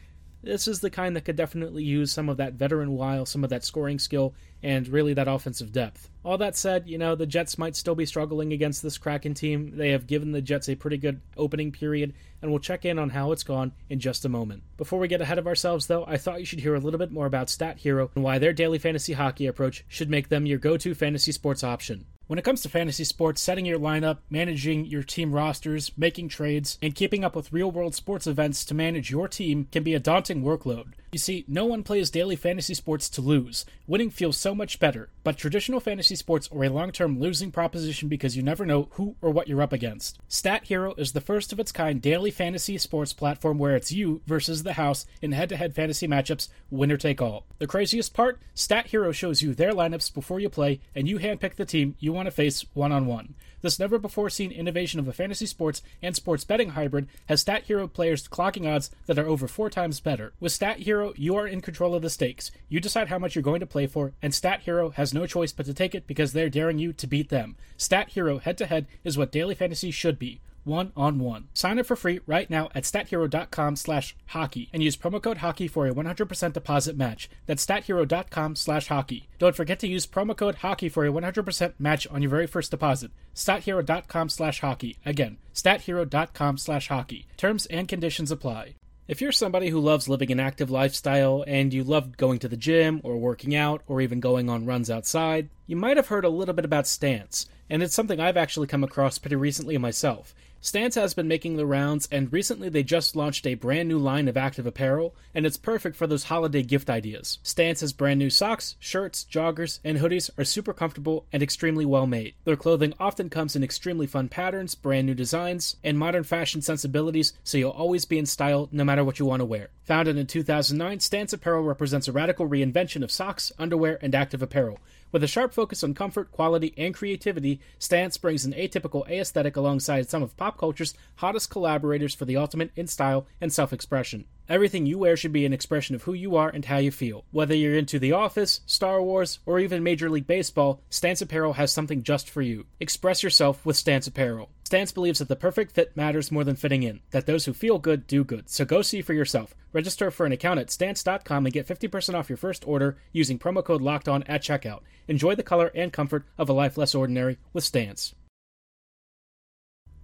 this 0.42 0.68
is 0.68 0.80
the 0.80 0.90
kind 0.90 1.16
that 1.16 1.24
could 1.24 1.36
definitely 1.36 1.82
use 1.82 2.12
some 2.12 2.28
of 2.28 2.36
that 2.36 2.54
veteran 2.54 2.92
wile, 2.92 3.26
some 3.26 3.42
of 3.42 3.50
that 3.50 3.64
scoring 3.64 3.98
skill, 3.98 4.34
and 4.62 4.86
really 4.88 5.14
that 5.14 5.28
offensive 5.28 5.72
depth. 5.72 6.08
All 6.24 6.38
that 6.38 6.56
said, 6.56 6.88
you 6.88 6.98
know, 6.98 7.14
the 7.14 7.26
Jets 7.26 7.58
might 7.58 7.76
still 7.76 7.94
be 7.94 8.06
struggling 8.06 8.52
against 8.52 8.82
this 8.82 8.98
Kraken 8.98 9.34
team. 9.34 9.76
They 9.76 9.90
have 9.90 10.06
given 10.06 10.32
the 10.32 10.42
Jets 10.42 10.68
a 10.68 10.74
pretty 10.74 10.98
good 10.98 11.20
opening 11.36 11.72
period, 11.72 12.14
and 12.42 12.50
we'll 12.50 12.60
check 12.60 12.84
in 12.84 12.98
on 12.98 13.10
how 13.10 13.32
it's 13.32 13.42
gone 13.42 13.72
in 13.88 13.98
just 13.98 14.24
a 14.24 14.28
moment. 14.28 14.62
Before 14.76 14.98
we 14.98 15.08
get 15.08 15.20
ahead 15.20 15.38
of 15.38 15.46
ourselves, 15.46 15.86
though, 15.86 16.04
I 16.06 16.16
thought 16.16 16.40
you 16.40 16.46
should 16.46 16.60
hear 16.60 16.74
a 16.74 16.80
little 16.80 16.98
bit 16.98 17.12
more 17.12 17.26
about 17.26 17.50
Stat 17.50 17.78
Hero 17.78 18.10
and 18.14 18.22
why 18.22 18.38
their 18.38 18.52
daily 18.52 18.78
fantasy 18.78 19.14
hockey 19.14 19.46
approach 19.46 19.84
should 19.88 20.10
make 20.10 20.28
them 20.28 20.46
your 20.46 20.58
go 20.58 20.76
to 20.76 20.94
fantasy 20.94 21.32
sports 21.32 21.64
option. 21.64 22.06
When 22.28 22.40
it 22.40 22.44
comes 22.44 22.62
to 22.62 22.68
fantasy 22.68 23.04
sports, 23.04 23.40
setting 23.40 23.64
your 23.66 23.78
lineup, 23.78 24.18
managing 24.30 24.86
your 24.86 25.04
team 25.04 25.32
rosters, 25.32 25.92
making 25.96 26.28
trades, 26.28 26.76
and 26.82 26.92
keeping 26.92 27.22
up 27.22 27.36
with 27.36 27.52
real 27.52 27.70
world 27.70 27.94
sports 27.94 28.26
events 28.26 28.64
to 28.64 28.74
manage 28.74 29.12
your 29.12 29.28
team 29.28 29.68
can 29.70 29.84
be 29.84 29.94
a 29.94 30.00
daunting 30.00 30.42
workload. 30.42 30.94
You 31.16 31.18
see, 31.18 31.46
no 31.48 31.64
one 31.64 31.82
plays 31.82 32.10
daily 32.10 32.36
fantasy 32.36 32.74
sports 32.74 33.08
to 33.08 33.22
lose. 33.22 33.64
Winning 33.86 34.10
feels 34.10 34.36
so 34.36 34.54
much 34.54 34.78
better, 34.78 35.08
but 35.24 35.38
traditional 35.38 35.80
fantasy 35.80 36.14
sports 36.14 36.46
are 36.52 36.64
a 36.64 36.68
long 36.68 36.92
term 36.92 37.18
losing 37.18 37.50
proposition 37.50 38.10
because 38.10 38.36
you 38.36 38.42
never 38.42 38.66
know 38.66 38.88
who 38.90 39.16
or 39.22 39.30
what 39.30 39.48
you're 39.48 39.62
up 39.62 39.72
against. 39.72 40.18
Stat 40.28 40.64
Hero 40.64 40.92
is 40.98 41.12
the 41.12 41.22
first 41.22 41.54
of 41.54 41.58
its 41.58 41.72
kind 41.72 42.02
daily 42.02 42.30
fantasy 42.30 42.76
sports 42.76 43.14
platform 43.14 43.56
where 43.56 43.74
it's 43.74 43.90
you 43.90 44.20
versus 44.26 44.62
the 44.62 44.74
house 44.74 45.06
in 45.22 45.32
head 45.32 45.48
to 45.48 45.56
head 45.56 45.74
fantasy 45.74 46.06
matchups, 46.06 46.50
winner 46.68 46.98
take 46.98 47.22
all. 47.22 47.46
The 47.60 47.66
craziest 47.66 48.12
part? 48.12 48.38
Stat 48.52 48.88
Hero 48.88 49.10
shows 49.10 49.40
you 49.40 49.54
their 49.54 49.72
lineups 49.72 50.12
before 50.12 50.38
you 50.38 50.50
play, 50.50 50.80
and 50.94 51.08
you 51.08 51.18
handpick 51.18 51.54
the 51.54 51.64
team 51.64 51.96
you 51.98 52.12
want 52.12 52.26
to 52.26 52.30
face 52.30 52.66
one 52.74 52.92
on 52.92 53.06
one. 53.06 53.36
This 53.62 53.78
never 53.78 53.98
before 53.98 54.30
seen 54.30 54.52
innovation 54.52 55.00
of 55.00 55.08
a 55.08 55.12
fantasy 55.12 55.46
sports 55.46 55.82
and 56.02 56.14
sports 56.14 56.44
betting 56.44 56.70
hybrid 56.70 57.08
has 57.26 57.40
Stat 57.40 57.64
Hero 57.64 57.88
players 57.88 58.28
clocking 58.28 58.72
odds 58.72 58.90
that 59.06 59.18
are 59.18 59.26
over 59.26 59.48
four 59.48 59.70
times 59.70 59.98
better. 59.98 60.34
With 60.38 60.52
Stat 60.52 60.80
You 61.16 61.36
are 61.36 61.46
in 61.46 61.60
control 61.60 61.94
of 61.94 62.02
the 62.02 62.10
stakes. 62.10 62.50
You 62.68 62.80
decide 62.80 63.08
how 63.08 63.18
much 63.18 63.34
you're 63.34 63.42
going 63.42 63.60
to 63.60 63.66
play 63.66 63.86
for, 63.86 64.12
and 64.20 64.34
Stat 64.34 64.62
Hero 64.62 64.90
has 64.90 65.14
no 65.14 65.26
choice 65.26 65.52
but 65.52 65.66
to 65.66 65.74
take 65.74 65.94
it 65.94 66.06
because 66.06 66.32
they're 66.32 66.48
daring 66.48 66.78
you 66.78 66.92
to 66.94 67.06
beat 67.06 67.28
them. 67.28 67.56
Stat 67.76 68.10
Hero 68.10 68.38
head 68.38 68.58
to 68.58 68.66
head 68.66 68.86
is 69.04 69.16
what 69.16 69.32
daily 69.32 69.54
fantasy 69.54 69.90
should 69.90 70.18
be 70.18 70.40
one 70.66 70.92
on 70.96 71.18
one. 71.18 71.48
Sign 71.54 71.78
up 71.78 71.86
for 71.86 71.96
free 71.96 72.20
right 72.26 72.50
now 72.50 72.68
at 72.74 72.82
stathero.com 72.82 73.76
slash 73.76 74.16
hockey 74.26 74.68
and 74.72 74.82
use 74.82 74.96
promo 74.96 75.22
code 75.22 75.38
hockey 75.38 75.68
for 75.68 75.86
a 75.86 75.94
100% 75.94 76.52
deposit 76.52 76.96
match. 76.96 77.30
That's 77.46 77.64
stathero.com 77.64 78.56
slash 78.56 78.88
hockey. 78.88 79.28
Don't 79.38 79.56
forget 79.56 79.78
to 79.80 79.88
use 79.88 80.06
promo 80.06 80.36
code 80.36 80.56
hockey 80.56 80.88
for 80.88 81.06
a 81.06 81.12
100% 81.12 81.74
match 81.78 82.06
on 82.08 82.20
your 82.20 82.30
very 82.30 82.46
first 82.46 82.70
deposit. 82.70 83.12
stathero.com 83.34 84.28
slash 84.28 84.60
hockey. 84.60 84.98
Again, 85.06 85.38
stathero.com 85.54 86.58
slash 86.58 86.88
hockey. 86.88 87.26
Terms 87.36 87.66
and 87.66 87.86
conditions 87.88 88.30
apply. 88.30 88.74
If 89.08 89.20
you're 89.20 89.30
somebody 89.30 89.68
who 89.68 89.78
loves 89.78 90.08
living 90.08 90.32
an 90.32 90.40
active 90.40 90.68
lifestyle 90.68 91.44
and 91.46 91.72
you 91.72 91.84
love 91.84 92.16
going 92.16 92.40
to 92.40 92.48
the 92.48 92.56
gym 92.56 93.00
or 93.04 93.16
working 93.16 93.54
out 93.54 93.82
or 93.86 94.00
even 94.00 94.18
going 94.18 94.50
on 94.50 94.66
runs 94.66 94.90
outside, 94.90 95.48
you 95.68 95.76
might 95.76 95.96
have 95.96 96.08
heard 96.08 96.24
a 96.24 96.28
little 96.28 96.54
bit 96.54 96.64
about 96.64 96.88
Stance, 96.88 97.46
and 97.70 97.84
it's 97.84 97.94
something 97.94 98.18
I've 98.18 98.36
actually 98.36 98.66
come 98.66 98.82
across 98.82 99.18
pretty 99.18 99.36
recently 99.36 99.78
myself. 99.78 100.34
Stance 100.66 100.96
has 100.96 101.14
been 101.14 101.28
making 101.28 101.56
the 101.56 101.64
rounds, 101.64 102.08
and 102.10 102.32
recently 102.32 102.68
they 102.68 102.82
just 102.82 103.14
launched 103.14 103.46
a 103.46 103.54
brand 103.54 103.88
new 103.88 104.00
line 104.00 104.26
of 104.26 104.36
active 104.36 104.66
apparel, 104.66 105.14
and 105.32 105.46
it's 105.46 105.56
perfect 105.56 105.94
for 105.94 106.08
those 106.08 106.24
holiday 106.24 106.64
gift 106.64 106.90
ideas. 106.90 107.38
Stance's 107.44 107.92
brand 107.92 108.18
new 108.18 108.30
socks, 108.30 108.74
shirts, 108.80 109.24
joggers, 109.30 109.78
and 109.84 109.98
hoodies 109.98 110.28
are 110.36 110.42
super 110.42 110.72
comfortable 110.72 111.24
and 111.32 111.40
extremely 111.40 111.84
well 111.86 112.08
made. 112.08 112.34
Their 112.42 112.56
clothing 112.56 112.94
often 112.98 113.30
comes 113.30 113.54
in 113.54 113.62
extremely 113.62 114.08
fun 114.08 114.28
patterns, 114.28 114.74
brand 114.74 115.06
new 115.06 115.14
designs, 115.14 115.76
and 115.84 115.96
modern 115.96 116.24
fashion 116.24 116.60
sensibilities, 116.62 117.32
so 117.44 117.58
you'll 117.58 117.70
always 117.70 118.04
be 118.04 118.18
in 118.18 118.26
style 118.26 118.68
no 118.72 118.82
matter 118.82 119.04
what 119.04 119.20
you 119.20 119.24
want 119.24 119.42
to 119.42 119.46
wear. 119.46 119.68
Founded 119.84 120.16
in 120.16 120.26
2009, 120.26 120.98
Stance 120.98 121.32
Apparel 121.32 121.62
represents 121.62 122.08
a 122.08 122.12
radical 122.12 122.48
reinvention 122.48 123.04
of 123.04 123.12
socks, 123.12 123.52
underwear, 123.56 124.00
and 124.02 124.16
active 124.16 124.42
apparel. 124.42 124.80
With 125.12 125.22
a 125.22 125.28
sharp 125.28 125.54
focus 125.54 125.84
on 125.84 125.94
comfort, 125.94 126.32
quality, 126.32 126.74
and 126.76 126.92
creativity, 126.94 127.60
Stance 127.78 128.18
brings 128.18 128.44
an 128.44 128.52
atypical 128.52 129.08
aesthetic 129.08 129.56
alongside 129.56 130.08
some 130.08 130.22
of 130.22 130.36
pop 130.36 130.58
culture's 130.58 130.94
hottest 131.16 131.50
collaborators 131.50 132.14
for 132.14 132.24
the 132.24 132.36
ultimate 132.36 132.70
in 132.76 132.86
style 132.86 133.26
and 133.40 133.52
self 133.52 133.72
expression. 133.72 134.24
Everything 134.48 134.86
you 134.86 134.98
wear 134.98 135.16
should 135.16 135.32
be 135.32 135.46
an 135.46 135.52
expression 135.52 135.94
of 135.94 136.02
who 136.04 136.12
you 136.12 136.36
are 136.36 136.48
and 136.48 136.64
how 136.64 136.78
you 136.78 136.90
feel. 136.90 137.24
Whether 137.30 137.54
you're 137.54 137.76
into 137.76 137.98
The 137.98 138.12
Office, 138.12 138.60
Star 138.66 139.02
Wars, 139.02 139.40
or 139.46 139.58
even 139.58 139.82
Major 139.82 140.08
League 140.08 140.26
Baseball, 140.26 140.80
Stance 140.88 141.20
Apparel 141.20 141.54
has 141.54 141.72
something 141.72 142.02
just 142.02 142.30
for 142.30 142.42
you. 142.42 142.66
Express 142.78 143.22
yourself 143.22 143.64
with 143.66 143.76
Stance 143.76 144.06
Apparel. 144.06 144.50
Stance 144.66 144.90
believes 144.90 145.20
that 145.20 145.28
the 145.28 145.36
perfect 145.36 145.70
fit 145.70 145.96
matters 145.96 146.32
more 146.32 146.42
than 146.42 146.56
fitting 146.56 146.82
in, 146.82 146.98
that 147.12 147.24
those 147.24 147.44
who 147.44 147.52
feel 147.52 147.78
good 147.78 148.04
do 148.08 148.24
good. 148.24 148.50
So 148.50 148.64
go 148.64 148.82
see 148.82 149.00
for 149.00 149.14
yourself. 149.14 149.54
Register 149.72 150.10
for 150.10 150.26
an 150.26 150.32
account 150.32 150.58
at 150.58 150.72
stance.com 150.72 151.46
and 151.46 151.52
get 151.52 151.68
50% 151.68 152.14
off 152.14 152.28
your 152.28 152.36
first 152.36 152.66
order 152.66 152.96
using 153.12 153.38
promo 153.38 153.62
code 153.62 153.80
locked 153.80 154.08
on 154.08 154.24
at 154.24 154.42
checkout. 154.42 154.80
Enjoy 155.06 155.36
the 155.36 155.44
color 155.44 155.70
and 155.72 155.92
comfort 155.92 156.24
of 156.36 156.48
a 156.48 156.52
life 156.52 156.76
less 156.76 156.96
ordinary 156.96 157.38
with 157.52 157.62
Stance. 157.62 158.16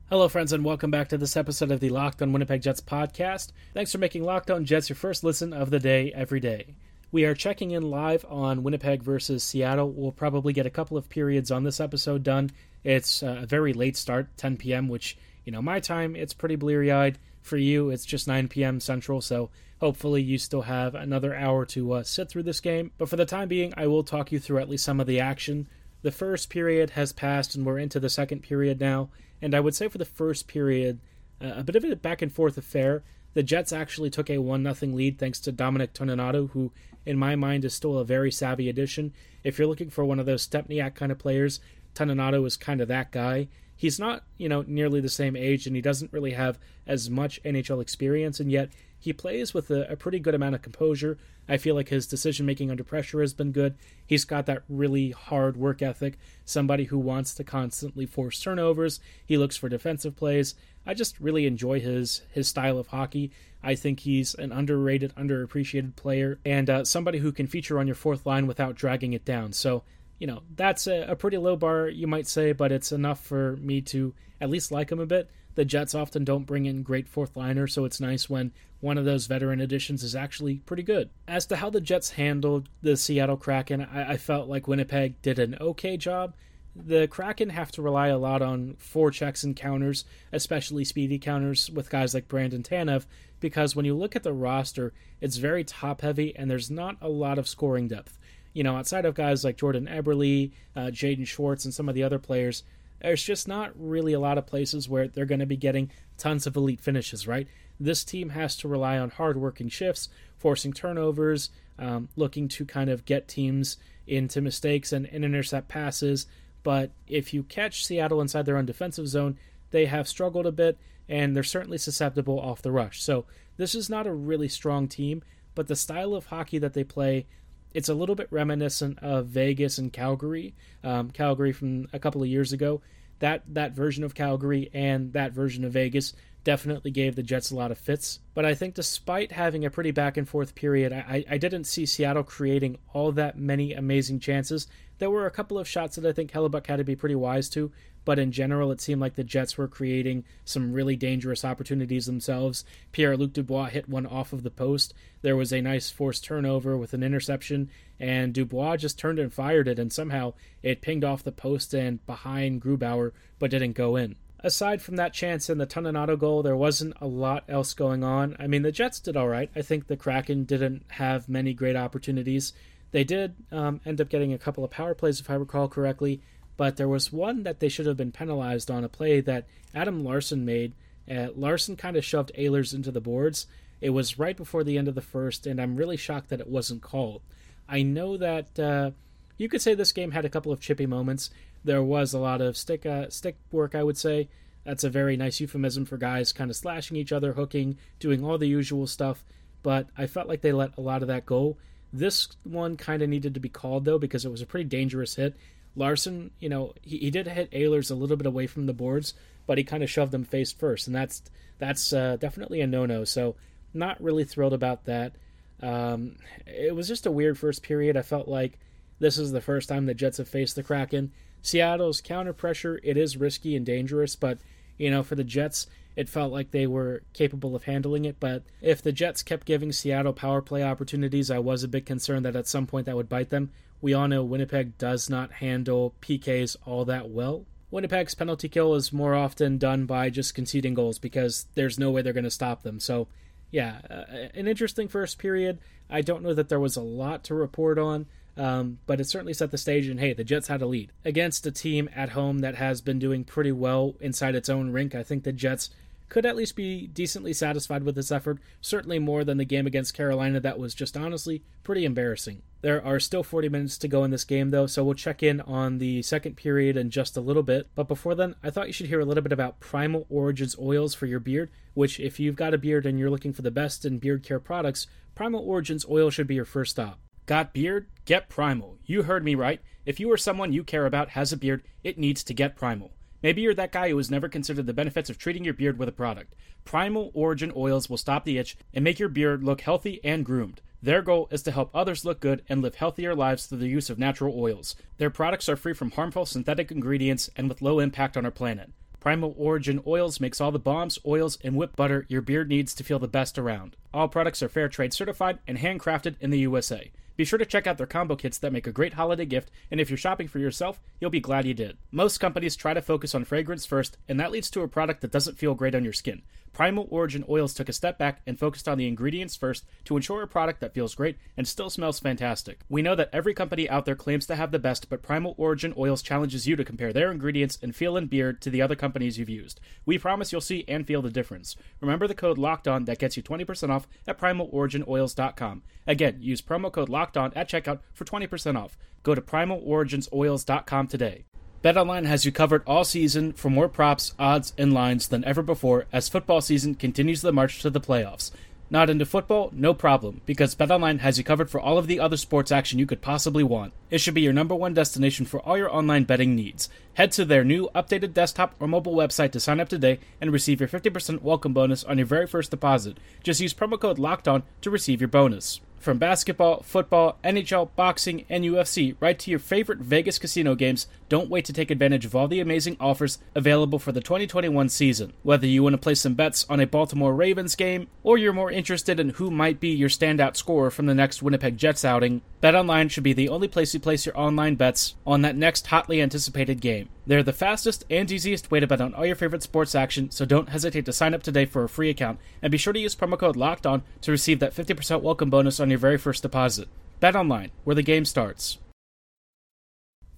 Hello, 0.09 0.29
friends, 0.29 0.53
and 0.53 0.65
welcome 0.65 0.93
back 0.93 1.09
to 1.09 1.19
this 1.19 1.37
episode 1.37 1.73
of 1.73 1.81
the 1.81 1.89
Locked 1.89 2.23
on 2.23 2.33
Winnipeg 2.33 2.63
Jets 2.63 2.81
podcast. 2.81 3.51
Thanks 3.75 3.91
for 3.91 3.99
making 3.99 4.23
Locked 4.23 4.49
on 4.49 4.65
Jets 4.65 4.89
your 4.89 4.95
first 4.95 5.25
listen 5.25 5.53
of 5.53 5.71
the 5.71 5.81
day 5.81 6.13
every 6.15 6.39
day. 6.39 6.77
We 7.11 7.25
are 7.25 7.35
checking 7.35 7.73
in 7.73 7.91
live 7.91 8.25
on 8.29 8.63
Winnipeg 8.63 9.03
versus 9.03 9.43
Seattle. 9.43 9.91
We'll 9.91 10.13
probably 10.13 10.53
get 10.53 10.67
a 10.67 10.71
couple 10.71 10.97
of 10.97 11.09
periods 11.09 11.51
on 11.51 11.65
this 11.65 11.81
episode 11.81 12.23
done 12.23 12.53
it's 12.85 13.23
a 13.23 13.47
very 13.47 13.73
late 13.73 13.97
start, 13.97 14.29
10 14.37 14.57
p.m., 14.57 14.89
which, 14.89 15.17
you 15.45 15.53
know, 15.53 15.63
my 15.63 15.81
time, 15.81 16.17
it's 16.17 16.35
pretty 16.35 16.57
bleary 16.57 16.91
eyed. 16.91 17.19
For 17.41 17.57
you, 17.57 17.91
it's 17.91 18.05
just 18.05 18.29
9 18.29 18.49
p.m. 18.49 18.79
Central, 18.79 19.21
so 19.21 19.51
hopefully 19.81 20.23
you 20.23 20.39
still 20.39 20.63
have 20.63 20.95
another 20.95 21.35
hour 21.35 21.67
to 21.67 21.95
uh, 21.95 22.03
sit 22.05 22.29
through 22.29 22.45
this 22.45 22.61
game. 22.61 22.93
But 22.99 23.09
for 23.09 23.17
the 23.17 23.27
time 23.27 23.49
being, 23.49 23.75
I 23.77 23.89
will 23.89 24.05
talk 24.05 24.31
you 24.31 24.39
through 24.39 24.59
at 24.59 24.69
least 24.69 24.85
some 24.85 25.01
of 25.01 25.09
the 25.09 25.19
action. 25.19 25.67
The 26.03 26.13
first 26.13 26.51
period 26.51 26.91
has 26.91 27.13
passed, 27.13 27.57
and 27.57 27.67
we're 27.67 27.79
into 27.79 27.99
the 27.99 28.09
second 28.09 28.45
period 28.45 28.81
now. 28.81 29.09
And 29.41 29.57
I 29.57 29.61
would 29.61 29.75
say 29.75 29.89
for 29.89 29.99
the 29.99 30.05
first 30.05 30.47
period, 30.47 31.01
uh, 31.41 31.55
a 31.57 31.65
bit 31.65 31.75
of 31.75 31.85
a 31.85 31.97
back 31.97 32.23
and 32.23 32.33
forth 32.33 32.57
affair. 32.57 33.03
The 33.35 33.43
Jets 33.43 33.73
actually 33.73 34.11
took 34.11 34.31
a 34.31 34.39
1 34.39 34.75
0 34.75 34.93
lead 34.93 35.19
thanks 35.19 35.41
to 35.41 35.53
Dominic 35.53 35.95
Toninato, 35.95 36.51
who, 36.51 36.71
in 37.05 37.19
my 37.19 37.35
mind, 37.35 37.65
is 37.65 37.75
still 37.75 37.99
a 37.99 38.05
very 38.05 38.31
savvy 38.31 38.69
addition. 38.69 39.13
If 39.43 39.59
you're 39.59 39.67
looking 39.67 39.91
for 39.91 40.05
one 40.05 40.21
of 40.21 40.27
those 40.27 40.47
Stempniak 40.47 40.95
kind 40.95 41.11
of 41.11 41.19
players 41.19 41.59
Toninato 41.95 42.47
is 42.47 42.57
kind 42.57 42.81
of 42.81 42.89
that 42.89 43.13
guy. 43.13 43.49
He's 43.77 43.99
not, 43.99 44.25
you 44.37 44.49
know, 44.49 44.65
nearly 44.67 45.01
the 45.01 45.09
same 45.09 45.35
age 45.35 45.67
and 45.67 45.75
he 45.75 45.83
doesn't 45.83 46.13
really 46.13 46.33
have 46.33 46.59
as 46.87 47.11
much 47.11 47.43
NHL 47.43 47.83
experience, 47.83 48.39
and 48.39 48.51
yet 48.51 48.71
he 48.99 49.13
plays 49.13 49.53
with 49.53 49.71
a, 49.71 49.91
a 49.91 49.97
pretty 49.97 50.21
good 50.21 50.35
amount 50.35 50.55
of 50.55 50.63
composure. 50.63 51.19
I 51.49 51.57
feel 51.57 51.75
like 51.75 51.89
his 51.89 52.07
decision 52.07 52.47
making 52.47 52.71
under 52.71 52.85
pressure 52.85 53.21
has 53.21 53.35
been 53.35 53.51
good. 53.51 53.75
He's 54.07 54.25
got 54.25 54.47
that 54.47 54.63
really 54.69 55.11
hard 55.11 55.57
work 55.57 55.83
ethic, 55.83 56.19
somebody 56.45 56.85
who 56.85 56.99
wants 56.99 57.35
to 57.35 57.45
constantly 57.45 58.07
force 58.07 58.41
turnovers. 58.41 59.01
He 59.27 59.37
looks 59.37 59.57
for 59.57 59.69
defensive 59.69 60.15
plays. 60.15 60.55
I 60.87 60.95
just 60.95 61.19
really 61.19 61.47
enjoy 61.47 61.81
his 61.81 62.23
his 62.31 62.47
style 62.47 62.79
of 62.79 62.89
hockey. 62.89 63.33
I 63.63 63.75
think 63.75 64.01
he's 64.01 64.35
an 64.35 64.53
underrated, 64.53 65.15
underappreciated 65.17 65.97
player, 65.97 66.39
and 66.45 66.71
uh, 66.71 66.85
somebody 66.85 67.19
who 67.19 67.33
can 67.33 67.47
feature 67.49 67.79
on 67.79 67.87
your 67.87 67.97
fourth 67.97 68.25
line 68.27 68.47
without 68.47 68.77
dragging 68.77 69.13
it 69.13 69.25
down. 69.25 69.53
So 69.53 69.83
you 70.23 70.29
know, 70.29 70.45
that's 70.55 70.87
a, 70.87 71.03
a, 71.09 71.17
pretty 71.17 71.37
low 71.37 71.57
bar, 71.57 71.89
you 71.89 72.07
might 72.07 72.29
say, 72.29 72.53
but 72.53 72.71
it's 72.71 72.93
enough 72.93 73.19
for 73.19 73.57
me 73.57 73.81
to 73.81 74.15
at 74.41 74.51
least 74.51 74.71
like 74.71 74.93
him 74.93 75.01
a 75.01 75.05
bit. 75.05 75.29
The 75.57 75.65
Jets 75.65 75.97
often 75.97 76.23
don't 76.23 76.47
bring 76.47 76.65
in 76.65 76.85
great 76.85 77.09
fourth 77.09 77.37
liners, 77.37 77.75
so 77.75 77.85
it's 77.85 78.01
nice 78.01 78.31
when 78.31 78.53
one 78.79 78.99
of 78.99 79.05
those 79.05 79.27
veteran 79.27 79.61
additions 79.61 80.05
is 80.05 80.15
actually 80.15 80.59
pretty 80.59 80.85
good. 80.85 81.11
As 81.27 81.45
to 81.47 81.57
how 81.57 81.71
the 81.71 81.81
Jets 81.81 82.11
handled 82.11 82.69
the 82.83 82.97
Seattle 82.97 83.37
Kraken, 83.37 83.81
I, 83.81 84.13
I 84.13 84.17
felt 84.17 84.49
like 84.49 84.69
Winnipeg 84.69 85.21
did 85.23 85.41
an 85.41 85.57
okay 85.61 85.97
job. 85.97 86.37
The 86.77 87.09
Kraken 87.09 87.51
have 87.51 87.73
to 87.73 87.83
rely 87.83 88.07
a 88.07 88.17
lot 88.17 88.43
on 88.43 88.77
forechecks 88.81 89.43
and 89.43 89.57
counters, 89.57 90.05
especially 90.31 90.85
speedy 90.85 91.19
counters 91.19 91.69
with 91.69 91.91
guys 91.91 92.15
like 92.15 92.29
Brandon 92.29 92.63
Tanev, 92.63 93.07
because 93.41 93.75
when 93.75 93.87
you 93.87 93.97
look 93.97 94.15
at 94.15 94.23
the 94.23 94.33
roster, 94.33 94.93
it's 95.21 95.39
very 95.39 95.65
top 95.65 96.03
heavy 96.03 96.33
and 96.37 96.49
there's 96.49 96.71
not 96.71 96.97
a 97.01 97.09
lot 97.09 97.39
of 97.39 97.49
scoring 97.49 97.89
depth 97.89 98.21
you 98.53 98.63
know, 98.63 98.77
outside 98.77 99.05
of 99.05 99.15
guys 99.15 99.45
like 99.45 99.57
Jordan 99.57 99.87
Eberle, 99.87 100.51
uh, 100.77 100.81
Jaden 100.87 101.27
Schwartz, 101.27 101.65
and 101.65 101.73
some 101.73 101.89
of 101.89 101.95
the 101.95 102.03
other 102.03 102.19
players, 102.19 102.63
there's 103.01 103.23
just 103.23 103.49
not 103.49 103.73
really 103.77 104.13
a 104.13 104.21
lot 104.21 104.39
of 104.39 104.47
places 104.47 104.89
where 104.89 105.09
they're 105.09 105.27
going 105.27 105.41
to 105.41 105.47
be 105.47 105.57
getting 105.57 105.91
tons 106.19 106.47
of 106.47 106.57
elite 106.57 106.81
finishes, 106.81 107.27
right? 107.27 107.49
This 107.81 108.05
team 108.05 108.31
has 108.31 108.57
to 108.59 108.69
rely 108.69 108.99
on 108.99 109.11
hardworking 109.11 109.69
shifts, 109.69 110.09
forcing 110.39 110.73
turnovers, 110.73 111.51
um, 111.79 112.09
looking 112.17 112.49
to 112.49 112.65
kind 112.65 112.91
of 112.91 113.05
get 113.05 113.27
teams 113.27 113.77
into 114.07 114.41
mistakes 114.41 114.93
and, 114.93 115.07
and 115.07 115.25
intercept 115.25 115.69
passes. 115.69 116.27
But 116.63 116.91
if 117.09 117.35
you 117.35 117.43
catch 117.43 117.85
Seattle 117.85 118.21
inside 118.21 118.47
their 118.47 118.57
own 118.57 118.67
defensive 118.67 119.09
zone, 119.09 119.37
they 119.71 119.87
have 119.87 120.07
struggled 120.07 120.47
a 120.47 120.53
bit, 120.53 120.79
and 121.09 121.35
they're 121.35 121.43
certainly 121.43 121.79
susceptible 121.79 122.39
off 122.39 122.63
the 122.63 122.71
rush. 122.71 123.03
So 123.03 123.25
this 123.57 123.75
is 123.75 123.91
not 123.91 124.07
a 124.07 124.13
really 124.13 124.49
strong 124.49 124.87
team, 124.87 125.23
but 125.55 125.67
the 125.67 125.77
style 125.77 126.15
of 126.15 126.27
hockey 126.27 126.59
that 126.59 126.75
they 126.75 126.85
play, 126.85 127.27
it's 127.75 127.89
a 127.89 127.95
little 127.95 128.15
bit 128.15 128.29
reminiscent 128.31 128.99
of 129.01 129.27
Vegas 129.27 129.79
and 129.79 129.93
Calgary, 129.93 130.55
um, 130.85 131.11
Calgary 131.11 131.53
from 131.53 131.89
a 131.93 131.99
couple 131.99 132.23
of 132.23 132.29
years 132.29 132.53
ago. 132.53 132.81
That 133.19 133.43
that 133.55 133.73
version 133.73 134.03
of 134.05 134.15
Calgary 134.15 134.71
and 134.75 135.13
that 135.13 135.33
version 135.33 135.65
of 135.65 135.73
Vegas 135.73 136.13
definitely 136.45 136.91
gave 136.91 137.15
the 137.15 137.23
Jets 137.23 137.51
a 137.51 137.57
lot 137.57 137.71
of 137.71 137.79
fits. 137.79 138.19
But 138.35 138.45
I 138.45 138.55
think 138.55 138.75
despite 138.75 139.33
having 139.33 139.65
a 139.65 139.71
pretty 139.71 139.93
back 139.93 140.17
and 140.17 140.29
forth 140.29 140.55
period, 140.55 140.93
I, 140.93 141.25
I 141.31 141.39
didn't 141.39 141.65
see 141.65 141.87
Seattle 141.87 142.25
creating 142.25 142.79
all 142.93 143.13
that 143.13 143.39
many 143.39 143.73
amazing 143.73 144.21
chances. 144.21 144.67
There 144.99 145.11
were 145.11 145.27
a 145.27 145.31
couple 145.31 145.59
of 145.59 145.69
shots 145.69 145.97
that 145.97 146.09
I 146.09 146.13
think 146.13 146.33
Hellebuyck 146.33 146.67
had 146.67 146.77
to 146.77 146.85
be 146.85 146.97
pretty 146.97 147.15
wise 147.15 147.49
to, 147.51 147.71
but 148.05 148.19
in 148.19 148.33
general, 148.33 148.73
it 148.73 148.81
seemed 148.81 149.01
like 149.01 149.15
the 149.15 149.25
Jets 149.25 149.57
were 149.57 149.69
creating 149.69 150.25
some 150.45 150.73
really 150.73 150.97
dangerous 150.97 151.45
opportunities 151.45 152.07
themselves. 152.07 152.65
Pierre 152.91 153.17
Luc 153.17 153.33
Dubois 153.33 153.67
hit 153.67 153.89
one 153.89 154.07
off 154.07 154.33
of 154.33 154.43
the 154.43 154.51
post. 154.51 154.95
There 155.23 155.37
was 155.37 155.53
a 155.53 155.61
nice 155.61 155.91
forced 155.91 156.25
turnover 156.25 156.77
with 156.77 156.95
an 156.95 157.03
interception, 157.03 157.71
and 158.01 158.35
Dubois 158.35 158.77
just 158.77 158.99
turned 158.99 159.19
and 159.19 159.33
fired 159.33 159.69
it, 159.69 159.79
and 159.79 159.93
somehow 159.93 160.35
it 160.63 160.81
pinged 160.81 161.05
off 161.05 161.23
the 161.23 161.33
post 161.33 161.73
and 161.75 162.05
behind 162.07 162.61
Grubauer, 162.61 163.13
but 163.39 163.51
didn't 163.51 163.73
go 163.73 163.97
in. 163.97 164.17
Aside 164.45 164.83
from 164.83 164.97
that 164.97 165.13
chance 165.13 165.49
and 165.49 165.61
the 165.61 165.67
Toninato 165.69 166.19
goal, 166.19 166.43
there 166.43 166.57
wasn't 166.57 166.97
a 167.01 167.07
lot 167.07 167.45
else 167.49 167.75
going 167.75 168.03
on. 168.03 168.37
I 168.41 168.49
mean, 168.49 168.63
the 168.63 168.73
Jets 168.73 168.99
did 168.99 169.17
all 169.17 169.29
right. 169.29 169.49
I 169.55 169.63
think 169.63 169.87
the 169.87 169.97
Kraken 169.97 170.45
didn't 170.45 170.83
have 170.89 171.29
many 171.29 171.55
great 171.55 171.77
opportunities. 171.77 172.53
They 172.91 173.05
did 173.05 173.37
um, 173.53 173.81
end 173.87 174.01
up 174.01 174.09
getting 174.09 174.33
a 174.33 174.39
couple 174.39 174.65
of 174.65 174.71
power 174.73 174.95
plays, 174.95 175.21
if 175.21 175.31
I 175.31 175.35
recall 175.35 175.69
correctly 175.69 176.21
but 176.57 176.77
there 176.77 176.89
was 176.89 177.13
one 177.13 177.43
that 177.45 177.61
they 177.61 177.69
should 177.69 177.87
have 177.87 177.97
been 177.97 178.13
penalized 178.13 178.71
on 178.71 178.85
a 178.85 178.89
play 178.89 179.21
that 179.21 179.47
Adam 179.75 180.05
Larsson 180.05 180.45
made. 180.45 180.75
Uh, 181.11 181.29
Larsson 181.35 181.77
kind 181.77 181.97
of 181.97 182.05
shoved 182.05 182.33
Ehlers 182.39 182.75
into 182.75 182.91
the 182.91 183.01
boards. 183.01 183.47
It 183.81 183.91
was 183.91 184.19
right 184.19 184.37
before 184.37 184.63
the 184.63 184.79
end 184.79 184.89
of 184.89 184.95
the 184.95 185.01
first, 185.01 185.47
and 185.47 185.61
I'm 185.61 185.77
really 185.77 185.97
shocked 185.97 186.29
that 186.29 186.41
it 186.41 186.49
wasn't 186.49 186.83
called. 186.83 187.23
I 187.69 187.83
know 187.83 188.17
that 188.17 188.59
uh, 188.59 188.91
you 189.39 189.49
could 189.49 189.63
say 189.63 189.75
this 189.75 189.93
game 189.93 190.13
had 190.13 190.25
a 190.25 190.31
couple 190.31 190.53
of 190.53 190.61
chippy 190.61 190.87
moments. 190.87 191.31
There 191.65 191.83
was 191.83 192.13
a 192.13 192.19
lot 192.19 192.41
of 192.41 192.57
stick 192.57 192.87
uh, 192.87 193.09
stick 193.09 193.37
work, 193.51 193.75
I 193.75 193.83
would 193.83 193.97
say. 193.97 194.29
That's 194.65 194.85
a 194.85 194.91
very 194.91 195.17
nice 195.17 195.41
euphemism 195.41 195.87
for 195.87 195.97
guys 195.97 196.33
kind 196.33 196.51
of 196.51 196.57
slashing 196.57 196.97
each 196.97 197.13
other, 197.13 197.33
hooking, 197.33 197.79
doing 197.99 198.25
all 198.25 198.39
the 198.39 198.47
usual 198.47 198.87
stuff. 198.87 199.25
But 199.63 199.89
I 199.97 200.07
felt 200.07 200.29
like 200.29 200.43
they 200.43 200.53
let 200.53 200.77
a 200.77 200.81
lot 200.81 201.03
of 201.03 201.09
that 201.09 201.27
go. 201.27 201.57
This 201.93 202.29
one 202.45 202.77
kind 202.77 203.03
of 203.03 203.09
needed 203.09 203.35
to 203.35 203.41
be 203.41 203.49
called 203.49 203.85
though 203.85 203.99
because 203.99 204.25
it 204.25 204.31
was 204.31 204.43
a 204.43 204.47
pretty 204.47 204.69
dangerous 204.69 205.17
hit. 205.17 205.35
Larsson, 205.75 206.31
you 206.39 206.49
know, 206.49 206.75
he, 206.83 206.99
he 206.99 207.11
did 207.11 207.27
hit 207.27 207.51
Ehlers 207.51 207.91
a 207.91 207.95
little 207.95 208.17
bit 208.17 208.27
away 208.27 208.47
from 208.47 208.67
the 208.67 208.73
boards, 208.73 209.15
but 209.47 209.59
he 209.59 209.65
kind 209.65 209.83
of 209.83 209.91
shoved 209.91 210.13
them 210.13 210.25
face 210.25 210.53
first, 210.53 210.87
and 210.87 210.95
that's 210.95 211.23
that's 211.59 211.93
uh, 211.93 212.17
definitely 212.17 212.61
a 212.61 212.67
no-no. 212.67 213.05
So, 213.05 213.37
not 213.73 214.03
really 214.03 214.25
thrilled 214.25 214.53
about 214.53 214.85
that. 214.85 215.15
Um, 215.63 216.17
it 216.47 216.75
was 216.75 216.89
just 216.89 217.07
a 217.07 217.11
weird 217.11 217.39
first 217.39 217.63
period. 217.63 217.97
I 217.97 218.03
felt 218.03 218.29
like 218.29 218.59
this 218.99 219.17
is 219.17 219.33
the 219.33 219.41
first 219.41 219.69
time 219.69 219.87
the 219.87 219.95
Jets 219.95 220.19
have 220.19 220.29
faced 220.29 220.57
the 220.57 220.63
Kraken. 220.63 221.13
Seattle's 221.41 222.01
counter 222.01 222.33
pressure 222.33 222.81
it 222.83 222.97
is 222.97 223.17
risky 223.17 223.57
and 223.57 223.67
dangerous, 223.67 224.17
but 224.17 224.39
you 224.79 224.91
know, 224.91 225.03
for 225.03 225.15
the 225.15 225.25
Jets, 225.25 225.67
it 225.97 226.09
felt 226.09 226.33
like 226.33 226.51
they 226.51 226.67
were 226.67 227.03
capable 227.13 227.55
of 227.55 227.65
handling 227.65 228.05
it. 228.05 228.17
But 228.19 228.43
if 228.61 228.83
the 228.83 228.93
Jets 228.93 229.23
kept 229.23 229.47
giving 229.47 229.73
Seattle 229.73 230.13
power 230.13 230.41
play 230.41 230.63
opportunities, 230.63 231.31
I 231.31 231.39
was 231.39 231.63
a 231.63 231.69
bit 231.69 231.87
concerned 231.87 232.25
that 232.25 232.37
at 232.37 232.47
some 232.47 232.67
point 232.67 232.87
that 232.87 232.97
would 232.97 233.09
bite 233.09 233.31
them. 233.31 233.51
We 233.83 233.93
all 233.93 234.09
know 234.09 234.23
Winnipeg 234.23 234.79
does 234.79 235.11
not 235.11 235.33
handle 235.33 235.95
PKs 236.01 236.57
all 236.65 236.85
that 236.87 237.11
well. 237.11 237.45
Winnipeg's 237.73 238.15
penalty 238.15 238.49
kill 238.49 238.75
is 238.75 238.93
more 238.93 239.15
often 239.15 239.59
done 239.59 239.87
by 239.87 240.09
just 240.09 240.35
conceding 240.35 240.75
goals 240.75 240.99
because 240.99 241.47
there's 241.55 241.79
no 241.79 241.91
way 241.91 242.01
they're 242.01 242.13
going 242.13 242.23
to 242.25 242.31
stop 242.31 242.63
them. 242.63 242.79
So, 242.79 243.09
yeah, 243.51 243.81
uh, 243.91 244.29
an 244.35 244.47
interesting 244.47 244.87
first 244.89 245.19
period. 245.19 245.59
I 245.91 246.01
don't 246.01 246.23
know 246.23 246.33
that 246.33 246.49
there 246.49 246.61
was 246.61 246.77
a 246.77 246.83
lot 246.83 247.25
to 247.25 247.35
report 247.35 247.79
on, 247.79 248.07
um, 248.37 248.79
but 248.87 249.01
it 249.01 249.09
certainly 249.09 249.35
set 249.35 249.51
the 249.51 249.59
stage. 249.59 249.89
And 249.89 249.99
hey, 249.99 250.13
the 250.13 250.23
Jets 250.23 250.49
had 250.49 250.63
a 250.63 250.67
lead 250.67 250.93
against 251.05 251.47
a 251.47 251.51
team 251.51 251.91
at 251.97 252.11
home 252.11 252.39
that 252.39 252.55
has 252.55 252.81
been 252.81 253.01
doing 253.01 253.25
pretty 253.25 253.53
well 253.53 253.97
inside 254.01 254.37
its 254.37 254.49
own 254.49 254.71
rink. 254.71 254.95
I 254.95 255.03
think 255.03 255.25
the 255.25 255.33
Jets 255.33 255.71
could 256.13 256.27
at 256.27 256.37
least 256.37 256.55
be 256.57 256.87
decently 256.89 257.33
satisfied 257.33 257.85
with 257.85 257.95
this 257.95 258.13
effort, 258.13 258.39
certainly 258.61 258.99
more 258.99 259.25
than 259.25 259.39
the 259.39 259.47
game 259.47 259.67
against 259.67 259.95
Carolina 259.95 260.39
that 260.39 260.59
was 260.59 260.75
just 260.75 260.95
honestly 260.95 261.43
pretty 261.63 261.87
embarrassing. 261.87 262.43
There 262.61 262.85
are 262.85 263.01
still 263.01 263.23
40 263.23 263.49
minutes 263.49 263.79
to 263.79 263.89
go 263.89 264.05
in 264.05 264.11
this 264.11 264.25
game, 264.25 264.51
though, 264.51 264.67
so 264.67 264.85
we'll 264.85 264.93
check 264.93 265.23
in 265.23 265.41
on 265.41 265.79
the 265.79 266.03
second 266.03 266.37
period 266.37 266.77
in 266.77 266.91
just 266.91 267.17
a 267.17 267.23
little 267.23 267.43
bit. 267.43 267.71
But 267.75 267.89
before 267.89 268.15
then, 268.15 268.35
I 268.43 268.51
thought 268.51 268.67
you 268.67 268.75
should 268.75 268.89
hear 268.89 269.01
a 269.01 269.07
little 269.07 269.23
bit 269.23 269.33
about 269.33 269.59
Primal 269.59 270.07
Origins 270.11 270.55
oils 270.59 270.95
for 270.95 271.07
your 271.07 271.19
beard, 271.19 271.49
which, 271.73 271.99
if 271.99 272.21
you've 272.21 272.37
got 272.37 272.53
a 272.53 272.59
beard 272.59 272.85
and 272.85 272.99
you're 272.99 273.09
looking 273.09 273.33
for 273.33 273.41
the 273.41 273.51
best 273.51 273.87
in 273.87 273.97
beard 273.97 274.23
care 274.23 274.39
products, 274.39 274.87
Primal 275.15 275.41
Origins 275.41 275.87
oil 275.89 276.11
should 276.11 276.27
be 276.27 276.35
your 276.35 276.45
first 276.45 276.73
stop. 276.73 277.01
Got 277.25 277.55
beard? 277.55 277.87
Get 278.05 278.29
Primal. 278.29 278.77
You 278.85 279.05
heard 279.05 279.25
me 279.25 279.35
right. 279.35 279.63
If 279.87 279.99
you 279.99 280.13
or 280.13 280.19
someone 280.19 280.53
you 280.53 280.63
care 280.63 280.85
about 280.85 281.09
has 281.11 281.33
a 281.33 281.39
beard, 281.39 281.63
it 281.83 281.97
needs 281.97 282.23
to 282.25 282.35
get 282.35 282.55
Primal. 282.55 282.93
Maybe 283.23 283.43
you're 283.43 283.55
that 283.55 283.73
guy 283.73 283.91
who 283.91 283.97
has 283.99 284.11
never 284.11 284.29
considered 284.29 284.67
the 284.67 284.73
benefits 284.73 285.09
of 285.09 285.19
treating 285.19 285.45
your 285.45 285.55
beard 285.55 285.79
with 285.79 285.89
a 285.89 285.93
product. 285.93 286.35
Primal 286.65 287.11
Origin 287.15 287.53
oils 287.55 287.89
will 287.89 287.97
stop 287.97 288.25
the 288.25 288.39
itch 288.39 288.57
and 288.75 288.83
make 288.83 288.99
your 288.99 289.09
beard 289.09 289.45
look 289.45 289.61
healthy 289.61 290.01
and 290.03 290.25
groomed. 290.25 290.61
Their 290.83 291.03
goal 291.03 291.29
is 291.31 291.43
to 291.45 291.53
help 291.53 291.71
others 291.73 292.05
look 292.05 292.19
good 292.19 292.43
and 292.49 292.61
live 292.61 292.75
healthier 292.75 293.15
lives 293.15 293.47
through 293.47 293.59
the 293.59 293.69
use 293.69 293.89
of 293.89 293.99
natural 294.01 294.35
oils. 294.37 294.75
Their 294.99 295.11
products 295.11 295.49
are 295.49 295.57
free 295.57 295.75
from 295.75 295.93
harmful 295.93 296.27
synthetic 296.27 296.73
ingredients 296.73 297.31
and 297.37 297.49
with 297.49 297.63
low 297.63 297.79
impact 297.79 298.17
on 298.17 298.25
our 298.25 298.33
planet. 298.33 298.71
Primal 298.99 299.35
Origin 299.37 299.83
Oils 299.87 300.21
makes 300.21 300.41
all 300.41 300.53
the 300.53 300.59
balms, 300.59 300.99
oils, 301.07 301.39
and 301.43 301.57
whipped 301.57 301.77
butter 301.77 302.07
your 302.09 302.23
beard 302.23 302.49
needs 302.49 302.75
to 302.75 302.85
feel 302.85 302.99
the 302.99 303.09
best 303.09 303.39
around. 303.39 303.77
All 303.95 304.09
products 304.09 304.43
are 304.43 304.49
fair 304.49 304.69
trade 304.69 304.93
certified 304.93 305.39
and 305.47 305.59
handcrafted 305.59 306.15
in 306.21 306.31
the 306.31 306.39
USA. 306.41 306.91
Be 307.17 307.25
sure 307.25 307.39
to 307.39 307.45
check 307.45 307.67
out 307.67 307.79
their 307.79 307.87
combo 307.87 308.17
kits 308.17 308.39
that 308.39 308.53
make 308.53 308.67
a 308.67 308.73
great 308.73 308.95
holiday 308.95 309.27
gift, 309.27 309.51
and 309.71 309.81
if 309.81 309.91
you're 309.91 309.97
shopping 309.97 310.29
for 310.29 310.39
yourself, 310.39 310.81
you'll 311.01 311.11
be 311.11 311.21
glad 311.21 311.47
you 311.47 311.55
did. 311.55 311.77
Most 311.91 312.19
companies 312.19 312.57
try 312.57 312.73
to 312.73 312.81
focus 312.81 313.15
on 313.15 313.25
fragrance 313.25 313.67
first, 313.67 313.99
and 314.09 314.19
that 314.19 314.31
leads 314.33 314.51
to 314.51 314.63
a 314.63 314.69
product 314.69 315.03
that 315.03 315.13
doesn't 315.13 315.39
feel 315.39 315.55
great 315.55 315.75
on 315.75 315.85
your 315.85 315.93
skin. 315.93 316.23
Primal 316.53 316.87
Origin 316.91 317.25
Oils 317.29 317.55
took 317.55 317.69
a 317.69 317.73
step 317.73 317.99
back 317.99 318.21
and 318.27 318.39
focused 318.39 318.69
on 318.69 318.77
the 318.77 318.87
ingredients 318.87 319.37
first 319.37 319.65
to 319.85 319.97
ensure 319.97 320.23
a 320.23 320.29
product 320.29 320.61
that 320.61 320.75
feels 320.75 320.95
great 320.95 321.17
and 321.37 321.49
still 321.49 321.71
smells 321.71 321.99
fantastic. 321.99 322.61
We 322.69 322.83
know 322.83 322.95
that 322.95 323.09
every 323.13 323.33
company 323.33 323.69
out 323.71 323.87
there 323.87 323.95
claims 323.95 324.27
to 324.27 324.37
have 324.37 324.51
the 324.51 324.59
best, 324.59 324.91
but 324.91 325.03
Primal 325.03 325.35
Origin 325.39 325.73
Oils 325.79 326.03
challenges 326.03 326.47
you 326.47 326.57
to 326.57 326.65
compare 326.65 326.93
their 326.93 327.11
ingredients 327.11 327.59
and 327.63 327.75
feel 327.75 327.97
and 327.97 328.11
beard 328.11 328.43
to 328.43 328.51
the 328.51 328.61
other 328.61 328.77
companies 328.77 329.19
you've 329.19 329.29
used. 329.29 329.61
We 329.87 329.99
promise 329.99 330.31
you'll 330.31 330.41
see 330.41 330.65
and 330.69 330.87
feel 330.87 331.01
the 331.01 331.11
difference. 331.11 331.57
Remember 331.81 332.07
the 332.07 332.15
code 332.15 332.39
Locked 332.39 332.69
On 332.69 332.85
that 332.85 332.99
gets 332.99 333.17
you 333.17 333.23
20% 333.23 333.71
off 333.71 333.89
at 334.07 334.19
primaloriginoils.com. 334.19 335.63
Again, 335.87 336.19
use 336.21 336.43
promo 336.43 336.71
code 336.71 336.89
Locked 336.89 337.17
On 337.17 337.33
at 337.35 337.49
checkout 337.49 337.81
for 337.95 338.05
20% 338.05 338.57
off. 338.57 338.77
Go 339.03 339.15
to 339.15 339.23
primaloriginsoils.com 339.23 340.87
today. 340.87 341.25
BetOnline 341.63 342.07
has 342.07 342.25
you 342.25 342.33
covered 342.33 342.65
all 342.67 342.83
season 342.83 343.33
for 343.33 343.49
more 343.49 343.69
props, 343.69 344.15
odds, 344.19 344.53
and 344.59 344.73
lines 344.73 345.07
than 345.07 345.25
ever 345.25 345.43
before 345.43 345.87
as 345.93 346.09
football 346.09 346.41
season 346.41 346.75
continues 346.75 347.23
the 347.23 347.33
march 347.33 347.63
to 347.63 347.71
the 347.71 347.81
playoffs. 347.81 348.33
Not 348.69 348.91
into 348.91 349.07
football? 349.07 349.51
No 349.55 349.73
problem, 349.73 350.23
because 350.27 350.57
BetOnline 350.57 350.99
has 351.01 351.19
you 351.19 351.25
covered 351.25 351.51
for 351.51 351.61
all 351.61 351.79
of 351.79 351.87
the 351.87 352.01
other 352.01 352.17
sports 352.17 352.51
action 352.51 352.81
you 352.81 352.87
could 352.87 353.01
possibly 353.01 353.45
want. 353.45 353.75
It 353.91 353.99
should 353.99 354.15
be 354.15 354.23
your 354.23 354.33
number 354.33 354.57
one 354.57 354.75
destination 354.75 355.25
for 355.25 355.39
all 355.39 355.57
your 355.57 355.73
online 355.73 356.03
betting 356.03 356.35
needs. 356.35 356.69
Head 356.95 357.13
to 357.13 357.25
their 357.25 357.45
new 357.45 357.69
updated 357.77 358.13
desktop 358.13 358.57
or 358.59 358.67
mobile 358.67 358.97
website 358.97 359.31
to 359.31 359.39
sign 359.39 359.61
up 359.61 359.69
today 359.69 360.01
and 360.21 360.33
receive 360.33 360.59
your 360.59 360.69
50% 360.69 361.23
welcome 361.23 361.53
bonus 361.53 361.85
on 361.85 361.97
your 361.97 362.09
very 362.09 362.27
first 362.27 362.51
deposit. 362.51 362.99
Just 363.23 363.41
use 363.41 363.55
promo 363.55 363.79
code 363.79 364.01
LOCKED 364.01 364.27
ON 364.27 364.43
to 364.63 364.71
receive 364.71 365.01
your 365.01 365.07
bonus. 365.07 365.61
From 365.83 365.99
basketball, 365.99 366.63
football, 366.63 367.19
NHL, 367.25 367.71
boxing, 367.75 368.25
and 368.29 368.45
UFC, 368.45 368.95
right 369.01 369.19
to 369.19 369.33
your 369.33 369.41
favorite 369.41 369.81
Vegas 369.81 370.17
casino 370.17 370.55
games, 370.55 370.87
don't 371.09 371.29
wait 371.29 371.45
to 371.47 371.53
take 371.53 371.73
advantage 371.73 372.05
of 372.05 372.15
all 372.15 372.29
the 372.29 372.39
amazing 372.39 372.77
offers 372.79 373.19
available 373.35 373.81
for 373.81 373.91
the 373.91 374.01
2021 374.01 374.69
season. 374.69 375.13
Whether 375.25 375.49
you 375.49 375.65
want 375.65 375.73
to 375.73 375.79
place 375.79 376.01
some 376.01 376.15
bets 376.15 376.47
on 376.49 376.61
a 376.61 376.69
Baltimore 376.69 377.13
Ravens 377.13 377.57
game, 377.57 377.89
or 378.05 378.17
you're 378.17 378.33
more 378.33 378.53
interested 378.53 379.01
in 379.01 379.09
who 379.09 379.29
might 379.29 379.59
be 379.59 379.71
your 379.71 379.89
standout 379.89 380.37
scorer 380.37 380.71
from 380.71 380.87
the 380.87 380.95
next 380.95 381.21
Winnipeg 381.21 381.57
Jets 381.57 381.85
outing, 381.85 382.23
BetOnline 382.43 382.91
should 382.91 383.05
be 383.05 383.13
the 383.13 383.29
only 383.29 383.47
place 383.47 383.73
you 383.73 383.79
place 383.79 384.05
your 384.05 384.19
online 384.19 384.57
bets 384.57 384.97
on 385.07 385.23
that 385.23 385.37
next 385.37 385.69
hotly 385.69 386.03
anticipated 386.03 386.61
game. 386.61 386.89
They're 387.07 387.23
the 387.23 387.33
fastest 387.33 387.85
and 387.89 388.11
easiest 388.11 388.51
way 388.51 388.59
to 388.59 388.67
bet 388.67 388.81
on 388.81 388.95
all 388.95 389.07
your 389.07 389.15
favorite 389.15 389.45
sports 389.45 389.77
action, 389.77 390.11
so 390.11 390.25
don't 390.25 390.49
hesitate 390.49 390.85
to 390.87 390.93
sign 390.93 391.15
up 391.15 391.23
today 391.23 391.45
for 391.45 391.63
a 391.63 391.69
free 391.69 391.89
account, 391.89 392.19
and 392.43 392.51
be 392.51 392.59
sure 392.59 392.73
to 392.73 392.81
use 392.81 392.97
promo 392.97 393.17
code 393.17 393.37
Locked 393.37 393.65
On 393.65 393.85
to 394.01 394.11
receive 394.11 394.41
that 394.41 394.57
50% 394.57 395.03
welcome 395.03 395.31
bonus 395.31 395.61
on 395.61 395.71
your 395.71 395.79
very 395.79 395.97
first 395.97 396.23
deposit. 396.23 396.67
Bet 396.99 397.15
online, 397.15 397.53
where 397.63 397.77
the 397.77 397.83
game 397.83 398.05
starts. 398.05 398.59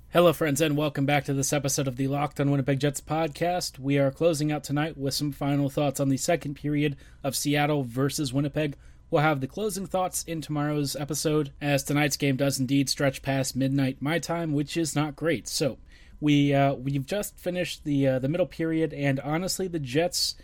Hello, 0.08 0.32
friends, 0.32 0.62
and 0.62 0.78
welcome 0.78 1.04
back 1.04 1.26
to 1.26 1.34
this 1.34 1.52
episode 1.52 1.88
of 1.88 1.96
the 1.96 2.08
Locked 2.08 2.40
on 2.40 2.50
Winnipeg 2.50 2.80
Jets 2.80 3.02
podcast. 3.02 3.78
We 3.78 3.98
are 3.98 4.10
closing 4.10 4.50
out 4.50 4.64
tonight 4.64 4.96
with 4.96 5.12
some 5.12 5.30
final 5.30 5.68
thoughts 5.68 6.00
on 6.00 6.08
the 6.08 6.16
second 6.16 6.54
period 6.54 6.96
of 7.22 7.36
Seattle 7.36 7.82
versus 7.82 8.32
Winnipeg. 8.32 8.76
We'll 9.14 9.22
have 9.22 9.40
the 9.40 9.46
closing 9.46 9.86
thoughts 9.86 10.24
in 10.24 10.40
tomorrow's 10.40 10.96
episode, 10.96 11.52
as 11.60 11.84
tonight's 11.84 12.16
game 12.16 12.34
does 12.34 12.58
indeed 12.58 12.88
stretch 12.88 13.22
past 13.22 13.54
midnight 13.54 14.02
my 14.02 14.18
time, 14.18 14.52
which 14.52 14.76
is 14.76 14.96
not 14.96 15.14
great. 15.14 15.46
So 15.46 15.78
we 16.20 16.52
uh, 16.52 16.74
we've 16.74 17.06
just 17.06 17.38
finished 17.38 17.84
the 17.84 18.08
uh, 18.08 18.18
the 18.18 18.28
middle 18.28 18.44
period, 18.44 18.92
and 18.92 19.20
honestly, 19.20 19.68
the 19.68 19.78
Jets, 19.78 20.34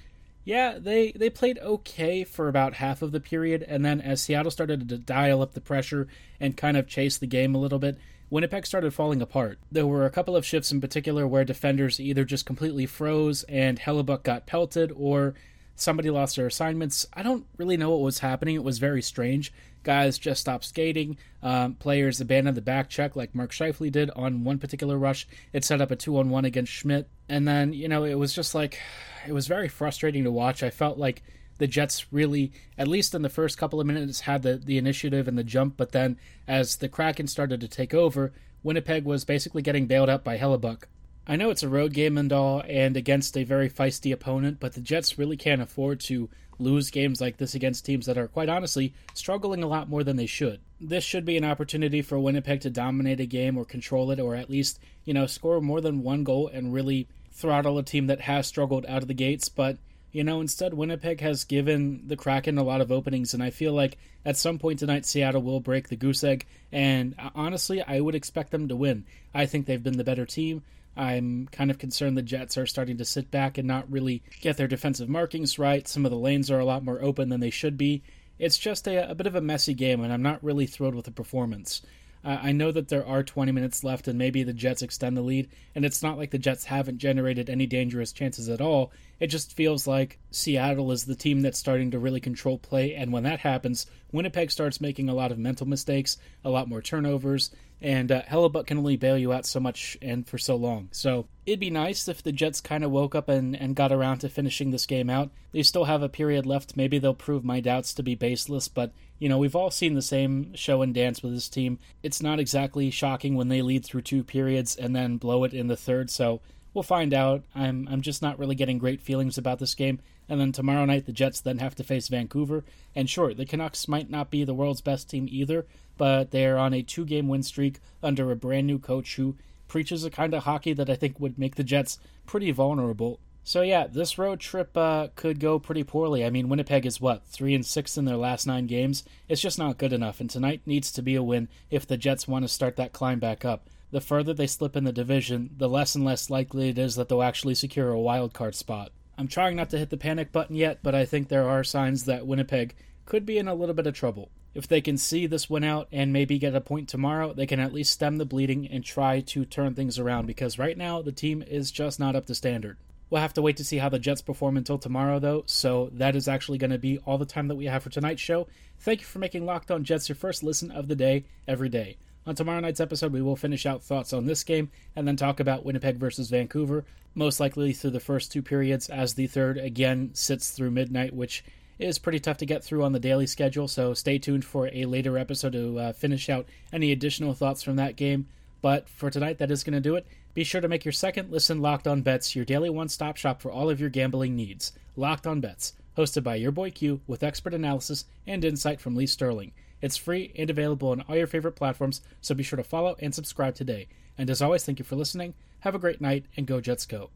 yeah, 0.44 0.78
they 0.78 1.10
they 1.10 1.28
played 1.28 1.58
okay 1.58 2.22
for 2.22 2.46
about 2.46 2.74
half 2.74 3.02
of 3.02 3.10
the 3.10 3.18
period, 3.18 3.64
and 3.66 3.84
then 3.84 4.00
as 4.00 4.20
Seattle 4.20 4.52
started 4.52 4.88
to 4.88 4.98
dial 4.98 5.42
up 5.42 5.54
the 5.54 5.60
pressure 5.60 6.06
and 6.38 6.56
kind 6.56 6.76
of 6.76 6.86
chase 6.86 7.18
the 7.18 7.26
game 7.26 7.56
a 7.56 7.60
little 7.60 7.80
bit, 7.80 7.98
Winnipeg 8.30 8.66
started 8.66 8.94
falling 8.94 9.20
apart. 9.20 9.58
There 9.72 9.88
were 9.88 10.06
a 10.06 10.10
couple 10.10 10.36
of 10.36 10.46
shifts 10.46 10.70
in 10.70 10.80
particular 10.80 11.26
where 11.26 11.44
defenders 11.44 11.98
either 11.98 12.24
just 12.24 12.46
completely 12.46 12.86
froze 12.86 13.42
and 13.48 13.80
Hellebuyck 13.80 14.22
got 14.22 14.46
pelted, 14.46 14.92
or 14.94 15.34
somebody 15.80 16.10
lost 16.10 16.36
their 16.36 16.46
assignments. 16.46 17.06
I 17.12 17.22
don't 17.22 17.46
really 17.56 17.76
know 17.76 17.90
what 17.90 18.00
was 18.00 18.18
happening. 18.18 18.54
It 18.54 18.64
was 18.64 18.78
very 18.78 19.02
strange. 19.02 19.52
Guys 19.82 20.18
just 20.18 20.42
stopped 20.42 20.64
skating. 20.64 21.16
Um, 21.42 21.74
players 21.74 22.20
abandoned 22.20 22.56
the 22.56 22.62
back 22.62 22.90
check 22.90 23.16
like 23.16 23.34
Mark 23.34 23.50
Scheifele 23.50 23.90
did 23.90 24.10
on 24.10 24.44
one 24.44 24.58
particular 24.58 24.98
rush. 24.98 25.26
It 25.52 25.64
set 25.64 25.80
up 25.80 25.90
a 25.90 25.96
two 25.96 26.18
on 26.18 26.28
one 26.28 26.44
against 26.44 26.72
Schmidt. 26.72 27.08
And 27.28 27.48
then, 27.48 27.72
you 27.72 27.88
know, 27.88 28.04
it 28.04 28.14
was 28.14 28.34
just 28.34 28.54
like, 28.54 28.78
it 29.26 29.32
was 29.32 29.46
very 29.46 29.68
frustrating 29.68 30.24
to 30.24 30.30
watch. 30.30 30.62
I 30.62 30.70
felt 30.70 30.98
like 30.98 31.22
the 31.58 31.66
Jets 31.66 32.12
really, 32.12 32.52
at 32.76 32.88
least 32.88 33.14
in 33.14 33.22
the 33.22 33.28
first 33.28 33.56
couple 33.56 33.80
of 33.80 33.86
minutes, 33.86 34.20
had 34.20 34.42
the, 34.42 34.56
the 34.56 34.76
initiative 34.76 35.28
and 35.28 35.38
the 35.38 35.44
jump. 35.44 35.76
But 35.78 35.92
then 35.92 36.18
as 36.46 36.76
the 36.76 36.88
Kraken 36.88 37.26
started 37.26 37.60
to 37.60 37.68
take 37.68 37.94
over, 37.94 38.32
Winnipeg 38.62 39.04
was 39.04 39.24
basically 39.24 39.62
getting 39.62 39.86
bailed 39.86 40.10
out 40.10 40.24
by 40.24 40.36
Hellebuyck. 40.36 40.82
I 41.26 41.36
know 41.36 41.50
it's 41.50 41.62
a 41.62 41.68
road 41.68 41.92
game 41.92 42.18
and 42.18 42.32
all, 42.32 42.62
and 42.66 42.96
against 42.96 43.36
a 43.36 43.44
very 43.44 43.70
feisty 43.70 44.12
opponent, 44.12 44.58
but 44.58 44.72
the 44.72 44.80
Jets 44.80 45.18
really 45.18 45.36
can't 45.36 45.62
afford 45.62 46.00
to 46.00 46.28
lose 46.58 46.90
games 46.90 47.20
like 47.20 47.36
this 47.36 47.54
against 47.54 47.86
teams 47.86 48.06
that 48.06 48.18
are, 48.18 48.28
quite 48.28 48.48
honestly, 48.48 48.92
struggling 49.14 49.62
a 49.62 49.68
lot 49.68 49.88
more 49.88 50.04
than 50.04 50.16
they 50.16 50.26
should. 50.26 50.60
This 50.80 51.04
should 51.04 51.24
be 51.24 51.36
an 51.36 51.44
opportunity 51.44 52.02
for 52.02 52.18
Winnipeg 52.18 52.60
to 52.62 52.70
dominate 52.70 53.20
a 53.20 53.26
game 53.26 53.56
or 53.56 53.64
control 53.64 54.10
it, 54.10 54.20
or 54.20 54.34
at 54.34 54.50
least, 54.50 54.78
you 55.04 55.14
know, 55.14 55.26
score 55.26 55.60
more 55.60 55.80
than 55.80 56.02
one 56.02 56.24
goal 56.24 56.48
and 56.48 56.72
really 56.72 57.08
throttle 57.32 57.78
a 57.78 57.82
team 57.82 58.08
that 58.08 58.22
has 58.22 58.46
struggled 58.46 58.84
out 58.86 59.02
of 59.02 59.08
the 59.08 59.14
gates. 59.14 59.48
But, 59.48 59.78
you 60.12 60.24
know, 60.24 60.40
instead, 60.40 60.74
Winnipeg 60.74 61.20
has 61.20 61.44
given 61.44 62.02
the 62.08 62.16
Kraken 62.16 62.58
a 62.58 62.62
lot 62.62 62.80
of 62.80 62.92
openings, 62.92 63.32
and 63.32 63.42
I 63.42 63.50
feel 63.50 63.72
like 63.72 63.96
at 64.24 64.36
some 64.36 64.58
point 64.58 64.80
tonight, 64.80 65.06
Seattle 65.06 65.42
will 65.42 65.60
break 65.60 65.88
the 65.88 65.96
goose 65.96 66.24
egg. 66.24 66.46
And 66.72 67.14
uh, 67.18 67.30
honestly, 67.34 67.82
I 67.82 68.00
would 68.00 68.14
expect 68.14 68.50
them 68.50 68.68
to 68.68 68.76
win. 68.76 69.04
I 69.32 69.46
think 69.46 69.66
they've 69.66 69.82
been 69.82 69.96
the 69.96 70.04
better 70.04 70.26
team. 70.26 70.62
I'm 70.96 71.48
kind 71.52 71.70
of 71.70 71.78
concerned 71.78 72.16
the 72.16 72.22
Jets 72.22 72.58
are 72.58 72.66
starting 72.66 72.98
to 72.98 73.04
sit 73.04 73.30
back 73.30 73.58
and 73.58 73.66
not 73.66 73.90
really 73.90 74.22
get 74.40 74.56
their 74.56 74.68
defensive 74.68 75.08
markings 75.08 75.58
right. 75.58 75.86
Some 75.86 76.04
of 76.04 76.10
the 76.10 76.18
lanes 76.18 76.50
are 76.50 76.58
a 76.58 76.64
lot 76.64 76.84
more 76.84 77.00
open 77.00 77.28
than 77.28 77.40
they 77.40 77.50
should 77.50 77.76
be. 77.76 78.02
It's 78.38 78.58
just 78.58 78.88
a, 78.88 79.10
a 79.10 79.14
bit 79.14 79.26
of 79.26 79.34
a 79.34 79.40
messy 79.40 79.74
game, 79.74 80.00
and 80.00 80.12
I'm 80.12 80.22
not 80.22 80.42
really 80.42 80.66
thrilled 80.66 80.94
with 80.94 81.04
the 81.04 81.10
performance. 81.10 81.82
Uh, 82.22 82.38
I 82.42 82.52
know 82.52 82.70
that 82.70 82.88
there 82.88 83.06
are 83.06 83.22
20 83.22 83.50
minutes 83.52 83.82
left, 83.82 84.06
and 84.06 84.18
maybe 84.18 84.42
the 84.42 84.52
Jets 84.52 84.82
extend 84.82 85.16
the 85.16 85.22
lead, 85.22 85.48
and 85.74 85.84
it's 85.84 86.02
not 86.02 86.18
like 86.18 86.30
the 86.30 86.38
Jets 86.38 86.64
haven't 86.64 86.98
generated 86.98 87.48
any 87.48 87.66
dangerous 87.66 88.12
chances 88.12 88.48
at 88.48 88.60
all. 88.60 88.92
It 89.20 89.28
just 89.28 89.54
feels 89.54 89.86
like 89.86 90.18
Seattle 90.30 90.92
is 90.92 91.04
the 91.04 91.14
team 91.14 91.40
that's 91.40 91.58
starting 91.58 91.90
to 91.92 91.98
really 91.98 92.20
control 92.20 92.58
play, 92.58 92.94
and 92.94 93.12
when 93.12 93.22
that 93.22 93.40
happens, 93.40 93.86
Winnipeg 94.12 94.50
starts 94.50 94.80
making 94.80 95.08
a 95.08 95.14
lot 95.14 95.32
of 95.32 95.38
mental 95.38 95.66
mistakes, 95.66 96.18
a 96.44 96.50
lot 96.50 96.68
more 96.68 96.82
turnovers, 96.82 97.50
and 97.82 98.12
uh, 98.12 98.22
Hellebuyck 98.22 98.66
can 98.66 98.78
only 98.78 98.96
bail 98.96 99.16
you 99.16 99.32
out 99.32 99.46
so 99.46 99.60
much 99.60 99.96
and 100.02 100.26
for 100.26 100.38
so 100.38 100.56
long. 100.56 100.88
So 100.92 101.26
it'd 101.46 101.60
be 101.60 101.70
nice 101.70 102.08
if 102.08 102.22
the 102.22 102.32
Jets 102.32 102.60
kind 102.60 102.84
of 102.84 102.90
woke 102.90 103.14
up 103.14 103.28
and, 103.28 103.56
and 103.56 103.74
got 103.74 103.92
around 103.92 104.18
to 104.18 104.28
finishing 104.28 104.70
this 104.70 104.86
game 104.86 105.08
out. 105.08 105.30
They 105.52 105.62
still 105.62 105.84
have 105.84 106.02
a 106.02 106.08
period 106.08 106.46
left. 106.46 106.76
Maybe 106.76 106.98
they'll 106.98 107.14
prove 107.14 107.44
my 107.44 107.60
doubts 107.60 107.94
to 107.94 108.02
be 108.02 108.14
baseless, 108.14 108.68
but 108.68 108.92
you 109.18 109.28
know, 109.28 109.38
we've 109.38 109.56
all 109.56 109.70
seen 109.70 109.94
the 109.94 110.02
same 110.02 110.54
show 110.54 110.82
and 110.82 110.94
dance 110.94 111.22
with 111.22 111.34
this 111.34 111.48
team. 111.48 111.78
It's 112.02 112.22
not 112.22 112.40
exactly 112.40 112.90
shocking 112.90 113.34
when 113.34 113.48
they 113.48 113.62
lead 113.62 113.84
through 113.84 114.02
two 114.02 114.24
periods 114.24 114.76
and 114.76 114.94
then 114.94 115.16
blow 115.16 115.44
it 115.44 115.52
in 115.52 115.68
the 115.68 115.76
third, 115.76 116.10
so 116.10 116.40
we'll 116.74 116.82
find 116.82 117.12
out. 117.14 117.44
I'm 117.54 117.88
I'm 117.90 118.00
just 118.00 118.22
not 118.22 118.38
really 118.38 118.54
getting 118.54 118.78
great 118.78 119.00
feelings 119.00 119.38
about 119.38 119.58
this 119.58 119.74
game. 119.74 120.00
And 120.28 120.40
then 120.40 120.52
tomorrow 120.52 120.84
night 120.84 121.06
the 121.06 121.12
Jets 121.12 121.40
then 121.40 121.58
have 121.58 121.74
to 121.76 121.84
face 121.84 122.08
Vancouver. 122.08 122.64
And 122.94 123.10
sure, 123.10 123.34
the 123.34 123.46
Canucks 123.46 123.88
might 123.88 124.10
not 124.10 124.30
be 124.30 124.44
the 124.44 124.54
world's 124.54 124.80
best 124.80 125.10
team 125.10 125.26
either, 125.30 125.66
but 125.96 126.30
they're 126.30 126.58
on 126.58 126.72
a 126.72 126.82
two 126.82 127.04
game 127.04 127.28
win 127.28 127.42
streak 127.42 127.80
under 128.02 128.30
a 128.30 128.36
brand 128.36 128.66
new 128.66 128.78
coach 128.78 129.16
who 129.16 129.36
preaches 129.68 130.04
a 130.04 130.10
kind 130.10 130.34
of 130.34 130.44
hockey 130.44 130.72
that 130.72 130.90
I 130.90 130.96
think 130.96 131.18
would 131.20 131.38
make 131.38 131.56
the 131.56 131.64
Jets 131.64 131.98
pretty 132.26 132.50
vulnerable. 132.50 133.20
So 133.42 133.62
yeah, 133.62 133.86
this 133.86 134.18
road 134.18 134.40
trip 134.40 134.76
uh, 134.76 135.08
could 135.16 135.40
go 135.40 135.58
pretty 135.58 135.82
poorly. 135.82 136.24
I 136.24 136.30
mean, 136.30 136.48
Winnipeg 136.48 136.86
is 136.86 137.00
what 137.00 137.26
three 137.26 137.54
and 137.54 137.64
six 137.64 137.96
in 137.96 138.04
their 138.04 138.16
last 138.16 138.46
nine 138.46 138.66
games. 138.66 139.02
It's 139.28 139.40
just 139.40 139.58
not 139.58 139.78
good 139.78 139.92
enough, 139.92 140.20
and 140.20 140.28
tonight 140.28 140.60
needs 140.66 140.92
to 140.92 141.02
be 141.02 141.14
a 141.14 141.22
win 141.22 141.48
if 141.70 141.86
the 141.86 141.96
Jets 141.96 142.28
want 142.28 142.44
to 142.44 142.48
start 142.48 142.76
that 142.76 142.92
climb 142.92 143.18
back 143.18 143.44
up. 143.44 143.68
The 143.92 144.00
further 144.00 144.32
they 144.32 144.46
slip 144.46 144.76
in 144.76 144.84
the 144.84 144.92
division, 144.92 145.50
the 145.56 145.68
less 145.68 145.94
and 145.94 146.04
less 146.04 146.30
likely 146.30 146.68
it 146.68 146.78
is 146.78 146.94
that 146.94 147.08
they'll 147.08 147.22
actually 147.22 147.54
secure 147.54 147.90
a 147.90 148.00
wild 148.00 148.32
card 148.32 148.54
spot. 148.54 148.92
I'm 149.18 149.28
trying 149.28 149.56
not 149.56 149.70
to 149.70 149.78
hit 149.78 149.90
the 149.90 149.96
panic 149.96 150.32
button 150.32 150.56
yet, 150.56 150.78
but 150.82 150.94
I 150.94 151.04
think 151.04 151.28
there 151.28 151.48
are 151.48 151.64
signs 151.64 152.04
that 152.04 152.26
Winnipeg 152.26 152.74
could 153.04 153.26
be 153.26 153.38
in 153.38 153.48
a 153.48 153.54
little 153.54 153.74
bit 153.74 153.86
of 153.86 153.94
trouble. 153.94 154.30
If 154.54 154.66
they 154.66 154.80
can 154.80 154.96
see 154.96 155.26
this 155.26 155.50
win 155.50 155.62
out 155.62 155.88
and 155.92 156.12
maybe 156.12 156.38
get 156.38 156.54
a 156.54 156.60
point 156.60 156.88
tomorrow, 156.88 157.32
they 157.32 157.46
can 157.46 157.60
at 157.60 157.72
least 157.72 157.92
stem 157.92 158.16
the 158.16 158.24
bleeding 158.24 158.66
and 158.68 158.84
try 158.84 159.20
to 159.20 159.44
turn 159.44 159.74
things 159.74 159.98
around 159.98 160.26
because 160.26 160.58
right 160.58 160.76
now 160.76 161.02
the 161.02 161.12
team 161.12 161.42
is 161.42 161.70
just 161.70 162.00
not 162.00 162.16
up 162.16 162.26
to 162.26 162.34
standard. 162.34 162.78
We'll 163.10 163.20
have 163.20 163.34
to 163.34 163.42
wait 163.42 163.56
to 163.56 163.64
see 163.64 163.78
how 163.78 163.88
the 163.88 163.98
Jets 163.98 164.22
perform 164.22 164.56
until 164.56 164.78
tomorrow, 164.78 165.18
though, 165.18 165.42
so 165.46 165.90
that 165.94 166.14
is 166.14 166.28
actually 166.28 166.58
going 166.58 166.70
to 166.70 166.78
be 166.78 166.98
all 166.98 167.18
the 167.18 167.26
time 167.26 167.48
that 167.48 167.56
we 167.56 167.66
have 167.66 167.82
for 167.82 167.90
tonight's 167.90 168.22
show. 168.22 168.46
Thank 168.78 169.00
you 169.00 169.06
for 169.06 169.18
making 169.18 169.44
Locked 169.44 169.72
On 169.72 169.82
Jets 169.82 170.08
your 170.08 170.16
first 170.16 170.44
listen 170.44 170.70
of 170.70 170.86
the 170.86 170.94
day 170.94 171.24
every 171.46 171.68
day. 171.68 171.96
On 172.30 172.36
tomorrow 172.36 172.60
night's 172.60 172.78
episode, 172.78 173.12
we 173.12 173.22
will 173.22 173.34
finish 173.34 173.66
out 173.66 173.82
thoughts 173.82 174.12
on 174.12 174.24
this 174.24 174.44
game 174.44 174.70
and 174.94 175.08
then 175.08 175.16
talk 175.16 175.40
about 175.40 175.64
Winnipeg 175.64 175.96
versus 175.96 176.30
Vancouver, 176.30 176.84
most 177.12 177.40
likely 177.40 177.72
through 177.72 177.90
the 177.90 177.98
first 177.98 178.30
two 178.30 178.40
periods, 178.40 178.88
as 178.88 179.14
the 179.14 179.26
third 179.26 179.58
again 179.58 180.10
sits 180.12 180.52
through 180.52 180.70
midnight, 180.70 181.12
which 181.12 181.42
is 181.80 181.98
pretty 181.98 182.20
tough 182.20 182.36
to 182.36 182.46
get 182.46 182.62
through 182.62 182.84
on 182.84 182.92
the 182.92 183.00
daily 183.00 183.26
schedule. 183.26 183.66
So 183.66 183.94
stay 183.94 184.16
tuned 184.18 184.44
for 184.44 184.70
a 184.72 184.84
later 184.84 185.18
episode 185.18 185.54
to 185.54 185.76
uh, 185.80 185.92
finish 185.92 186.30
out 186.30 186.46
any 186.72 186.92
additional 186.92 187.34
thoughts 187.34 187.64
from 187.64 187.74
that 187.74 187.96
game. 187.96 188.28
But 188.62 188.88
for 188.88 189.10
tonight, 189.10 189.38
that 189.38 189.50
is 189.50 189.64
going 189.64 189.74
to 189.74 189.80
do 189.80 189.96
it. 189.96 190.06
Be 190.32 190.44
sure 190.44 190.60
to 190.60 190.68
make 190.68 190.84
your 190.84 190.92
second 190.92 191.32
listen 191.32 191.60
Locked 191.60 191.88
On 191.88 192.00
Bets 192.00 192.36
your 192.36 192.44
daily 192.44 192.70
one 192.70 192.90
stop 192.90 193.16
shop 193.16 193.42
for 193.42 193.50
all 193.50 193.68
of 193.68 193.80
your 193.80 193.90
gambling 193.90 194.36
needs. 194.36 194.70
Locked 194.94 195.26
On 195.26 195.40
Bets, 195.40 195.72
hosted 195.98 196.22
by 196.22 196.36
your 196.36 196.52
boy 196.52 196.70
Q 196.70 197.00
with 197.08 197.24
expert 197.24 197.54
analysis 197.54 198.04
and 198.24 198.44
insight 198.44 198.80
from 198.80 198.94
Lee 198.94 199.06
Sterling. 199.08 199.50
It's 199.80 199.96
free 199.96 200.32
and 200.36 200.50
available 200.50 200.90
on 200.90 201.04
all 201.08 201.16
your 201.16 201.26
favorite 201.26 201.56
platforms, 201.56 202.02
so 202.20 202.34
be 202.34 202.42
sure 202.42 202.58
to 202.58 202.62
follow 202.62 202.96
and 202.98 203.14
subscribe 203.14 203.54
today. 203.54 203.88
And 204.18 204.28
as 204.28 204.42
always, 204.42 204.64
thank 204.64 204.78
you 204.78 204.84
for 204.84 204.96
listening. 204.96 205.32
Have 205.60 205.74
a 205.74 205.78
great 205.78 206.02
night, 206.02 206.26
and 206.36 206.46
go 206.46 206.60
Jets 206.60 206.84
go. 206.84 207.08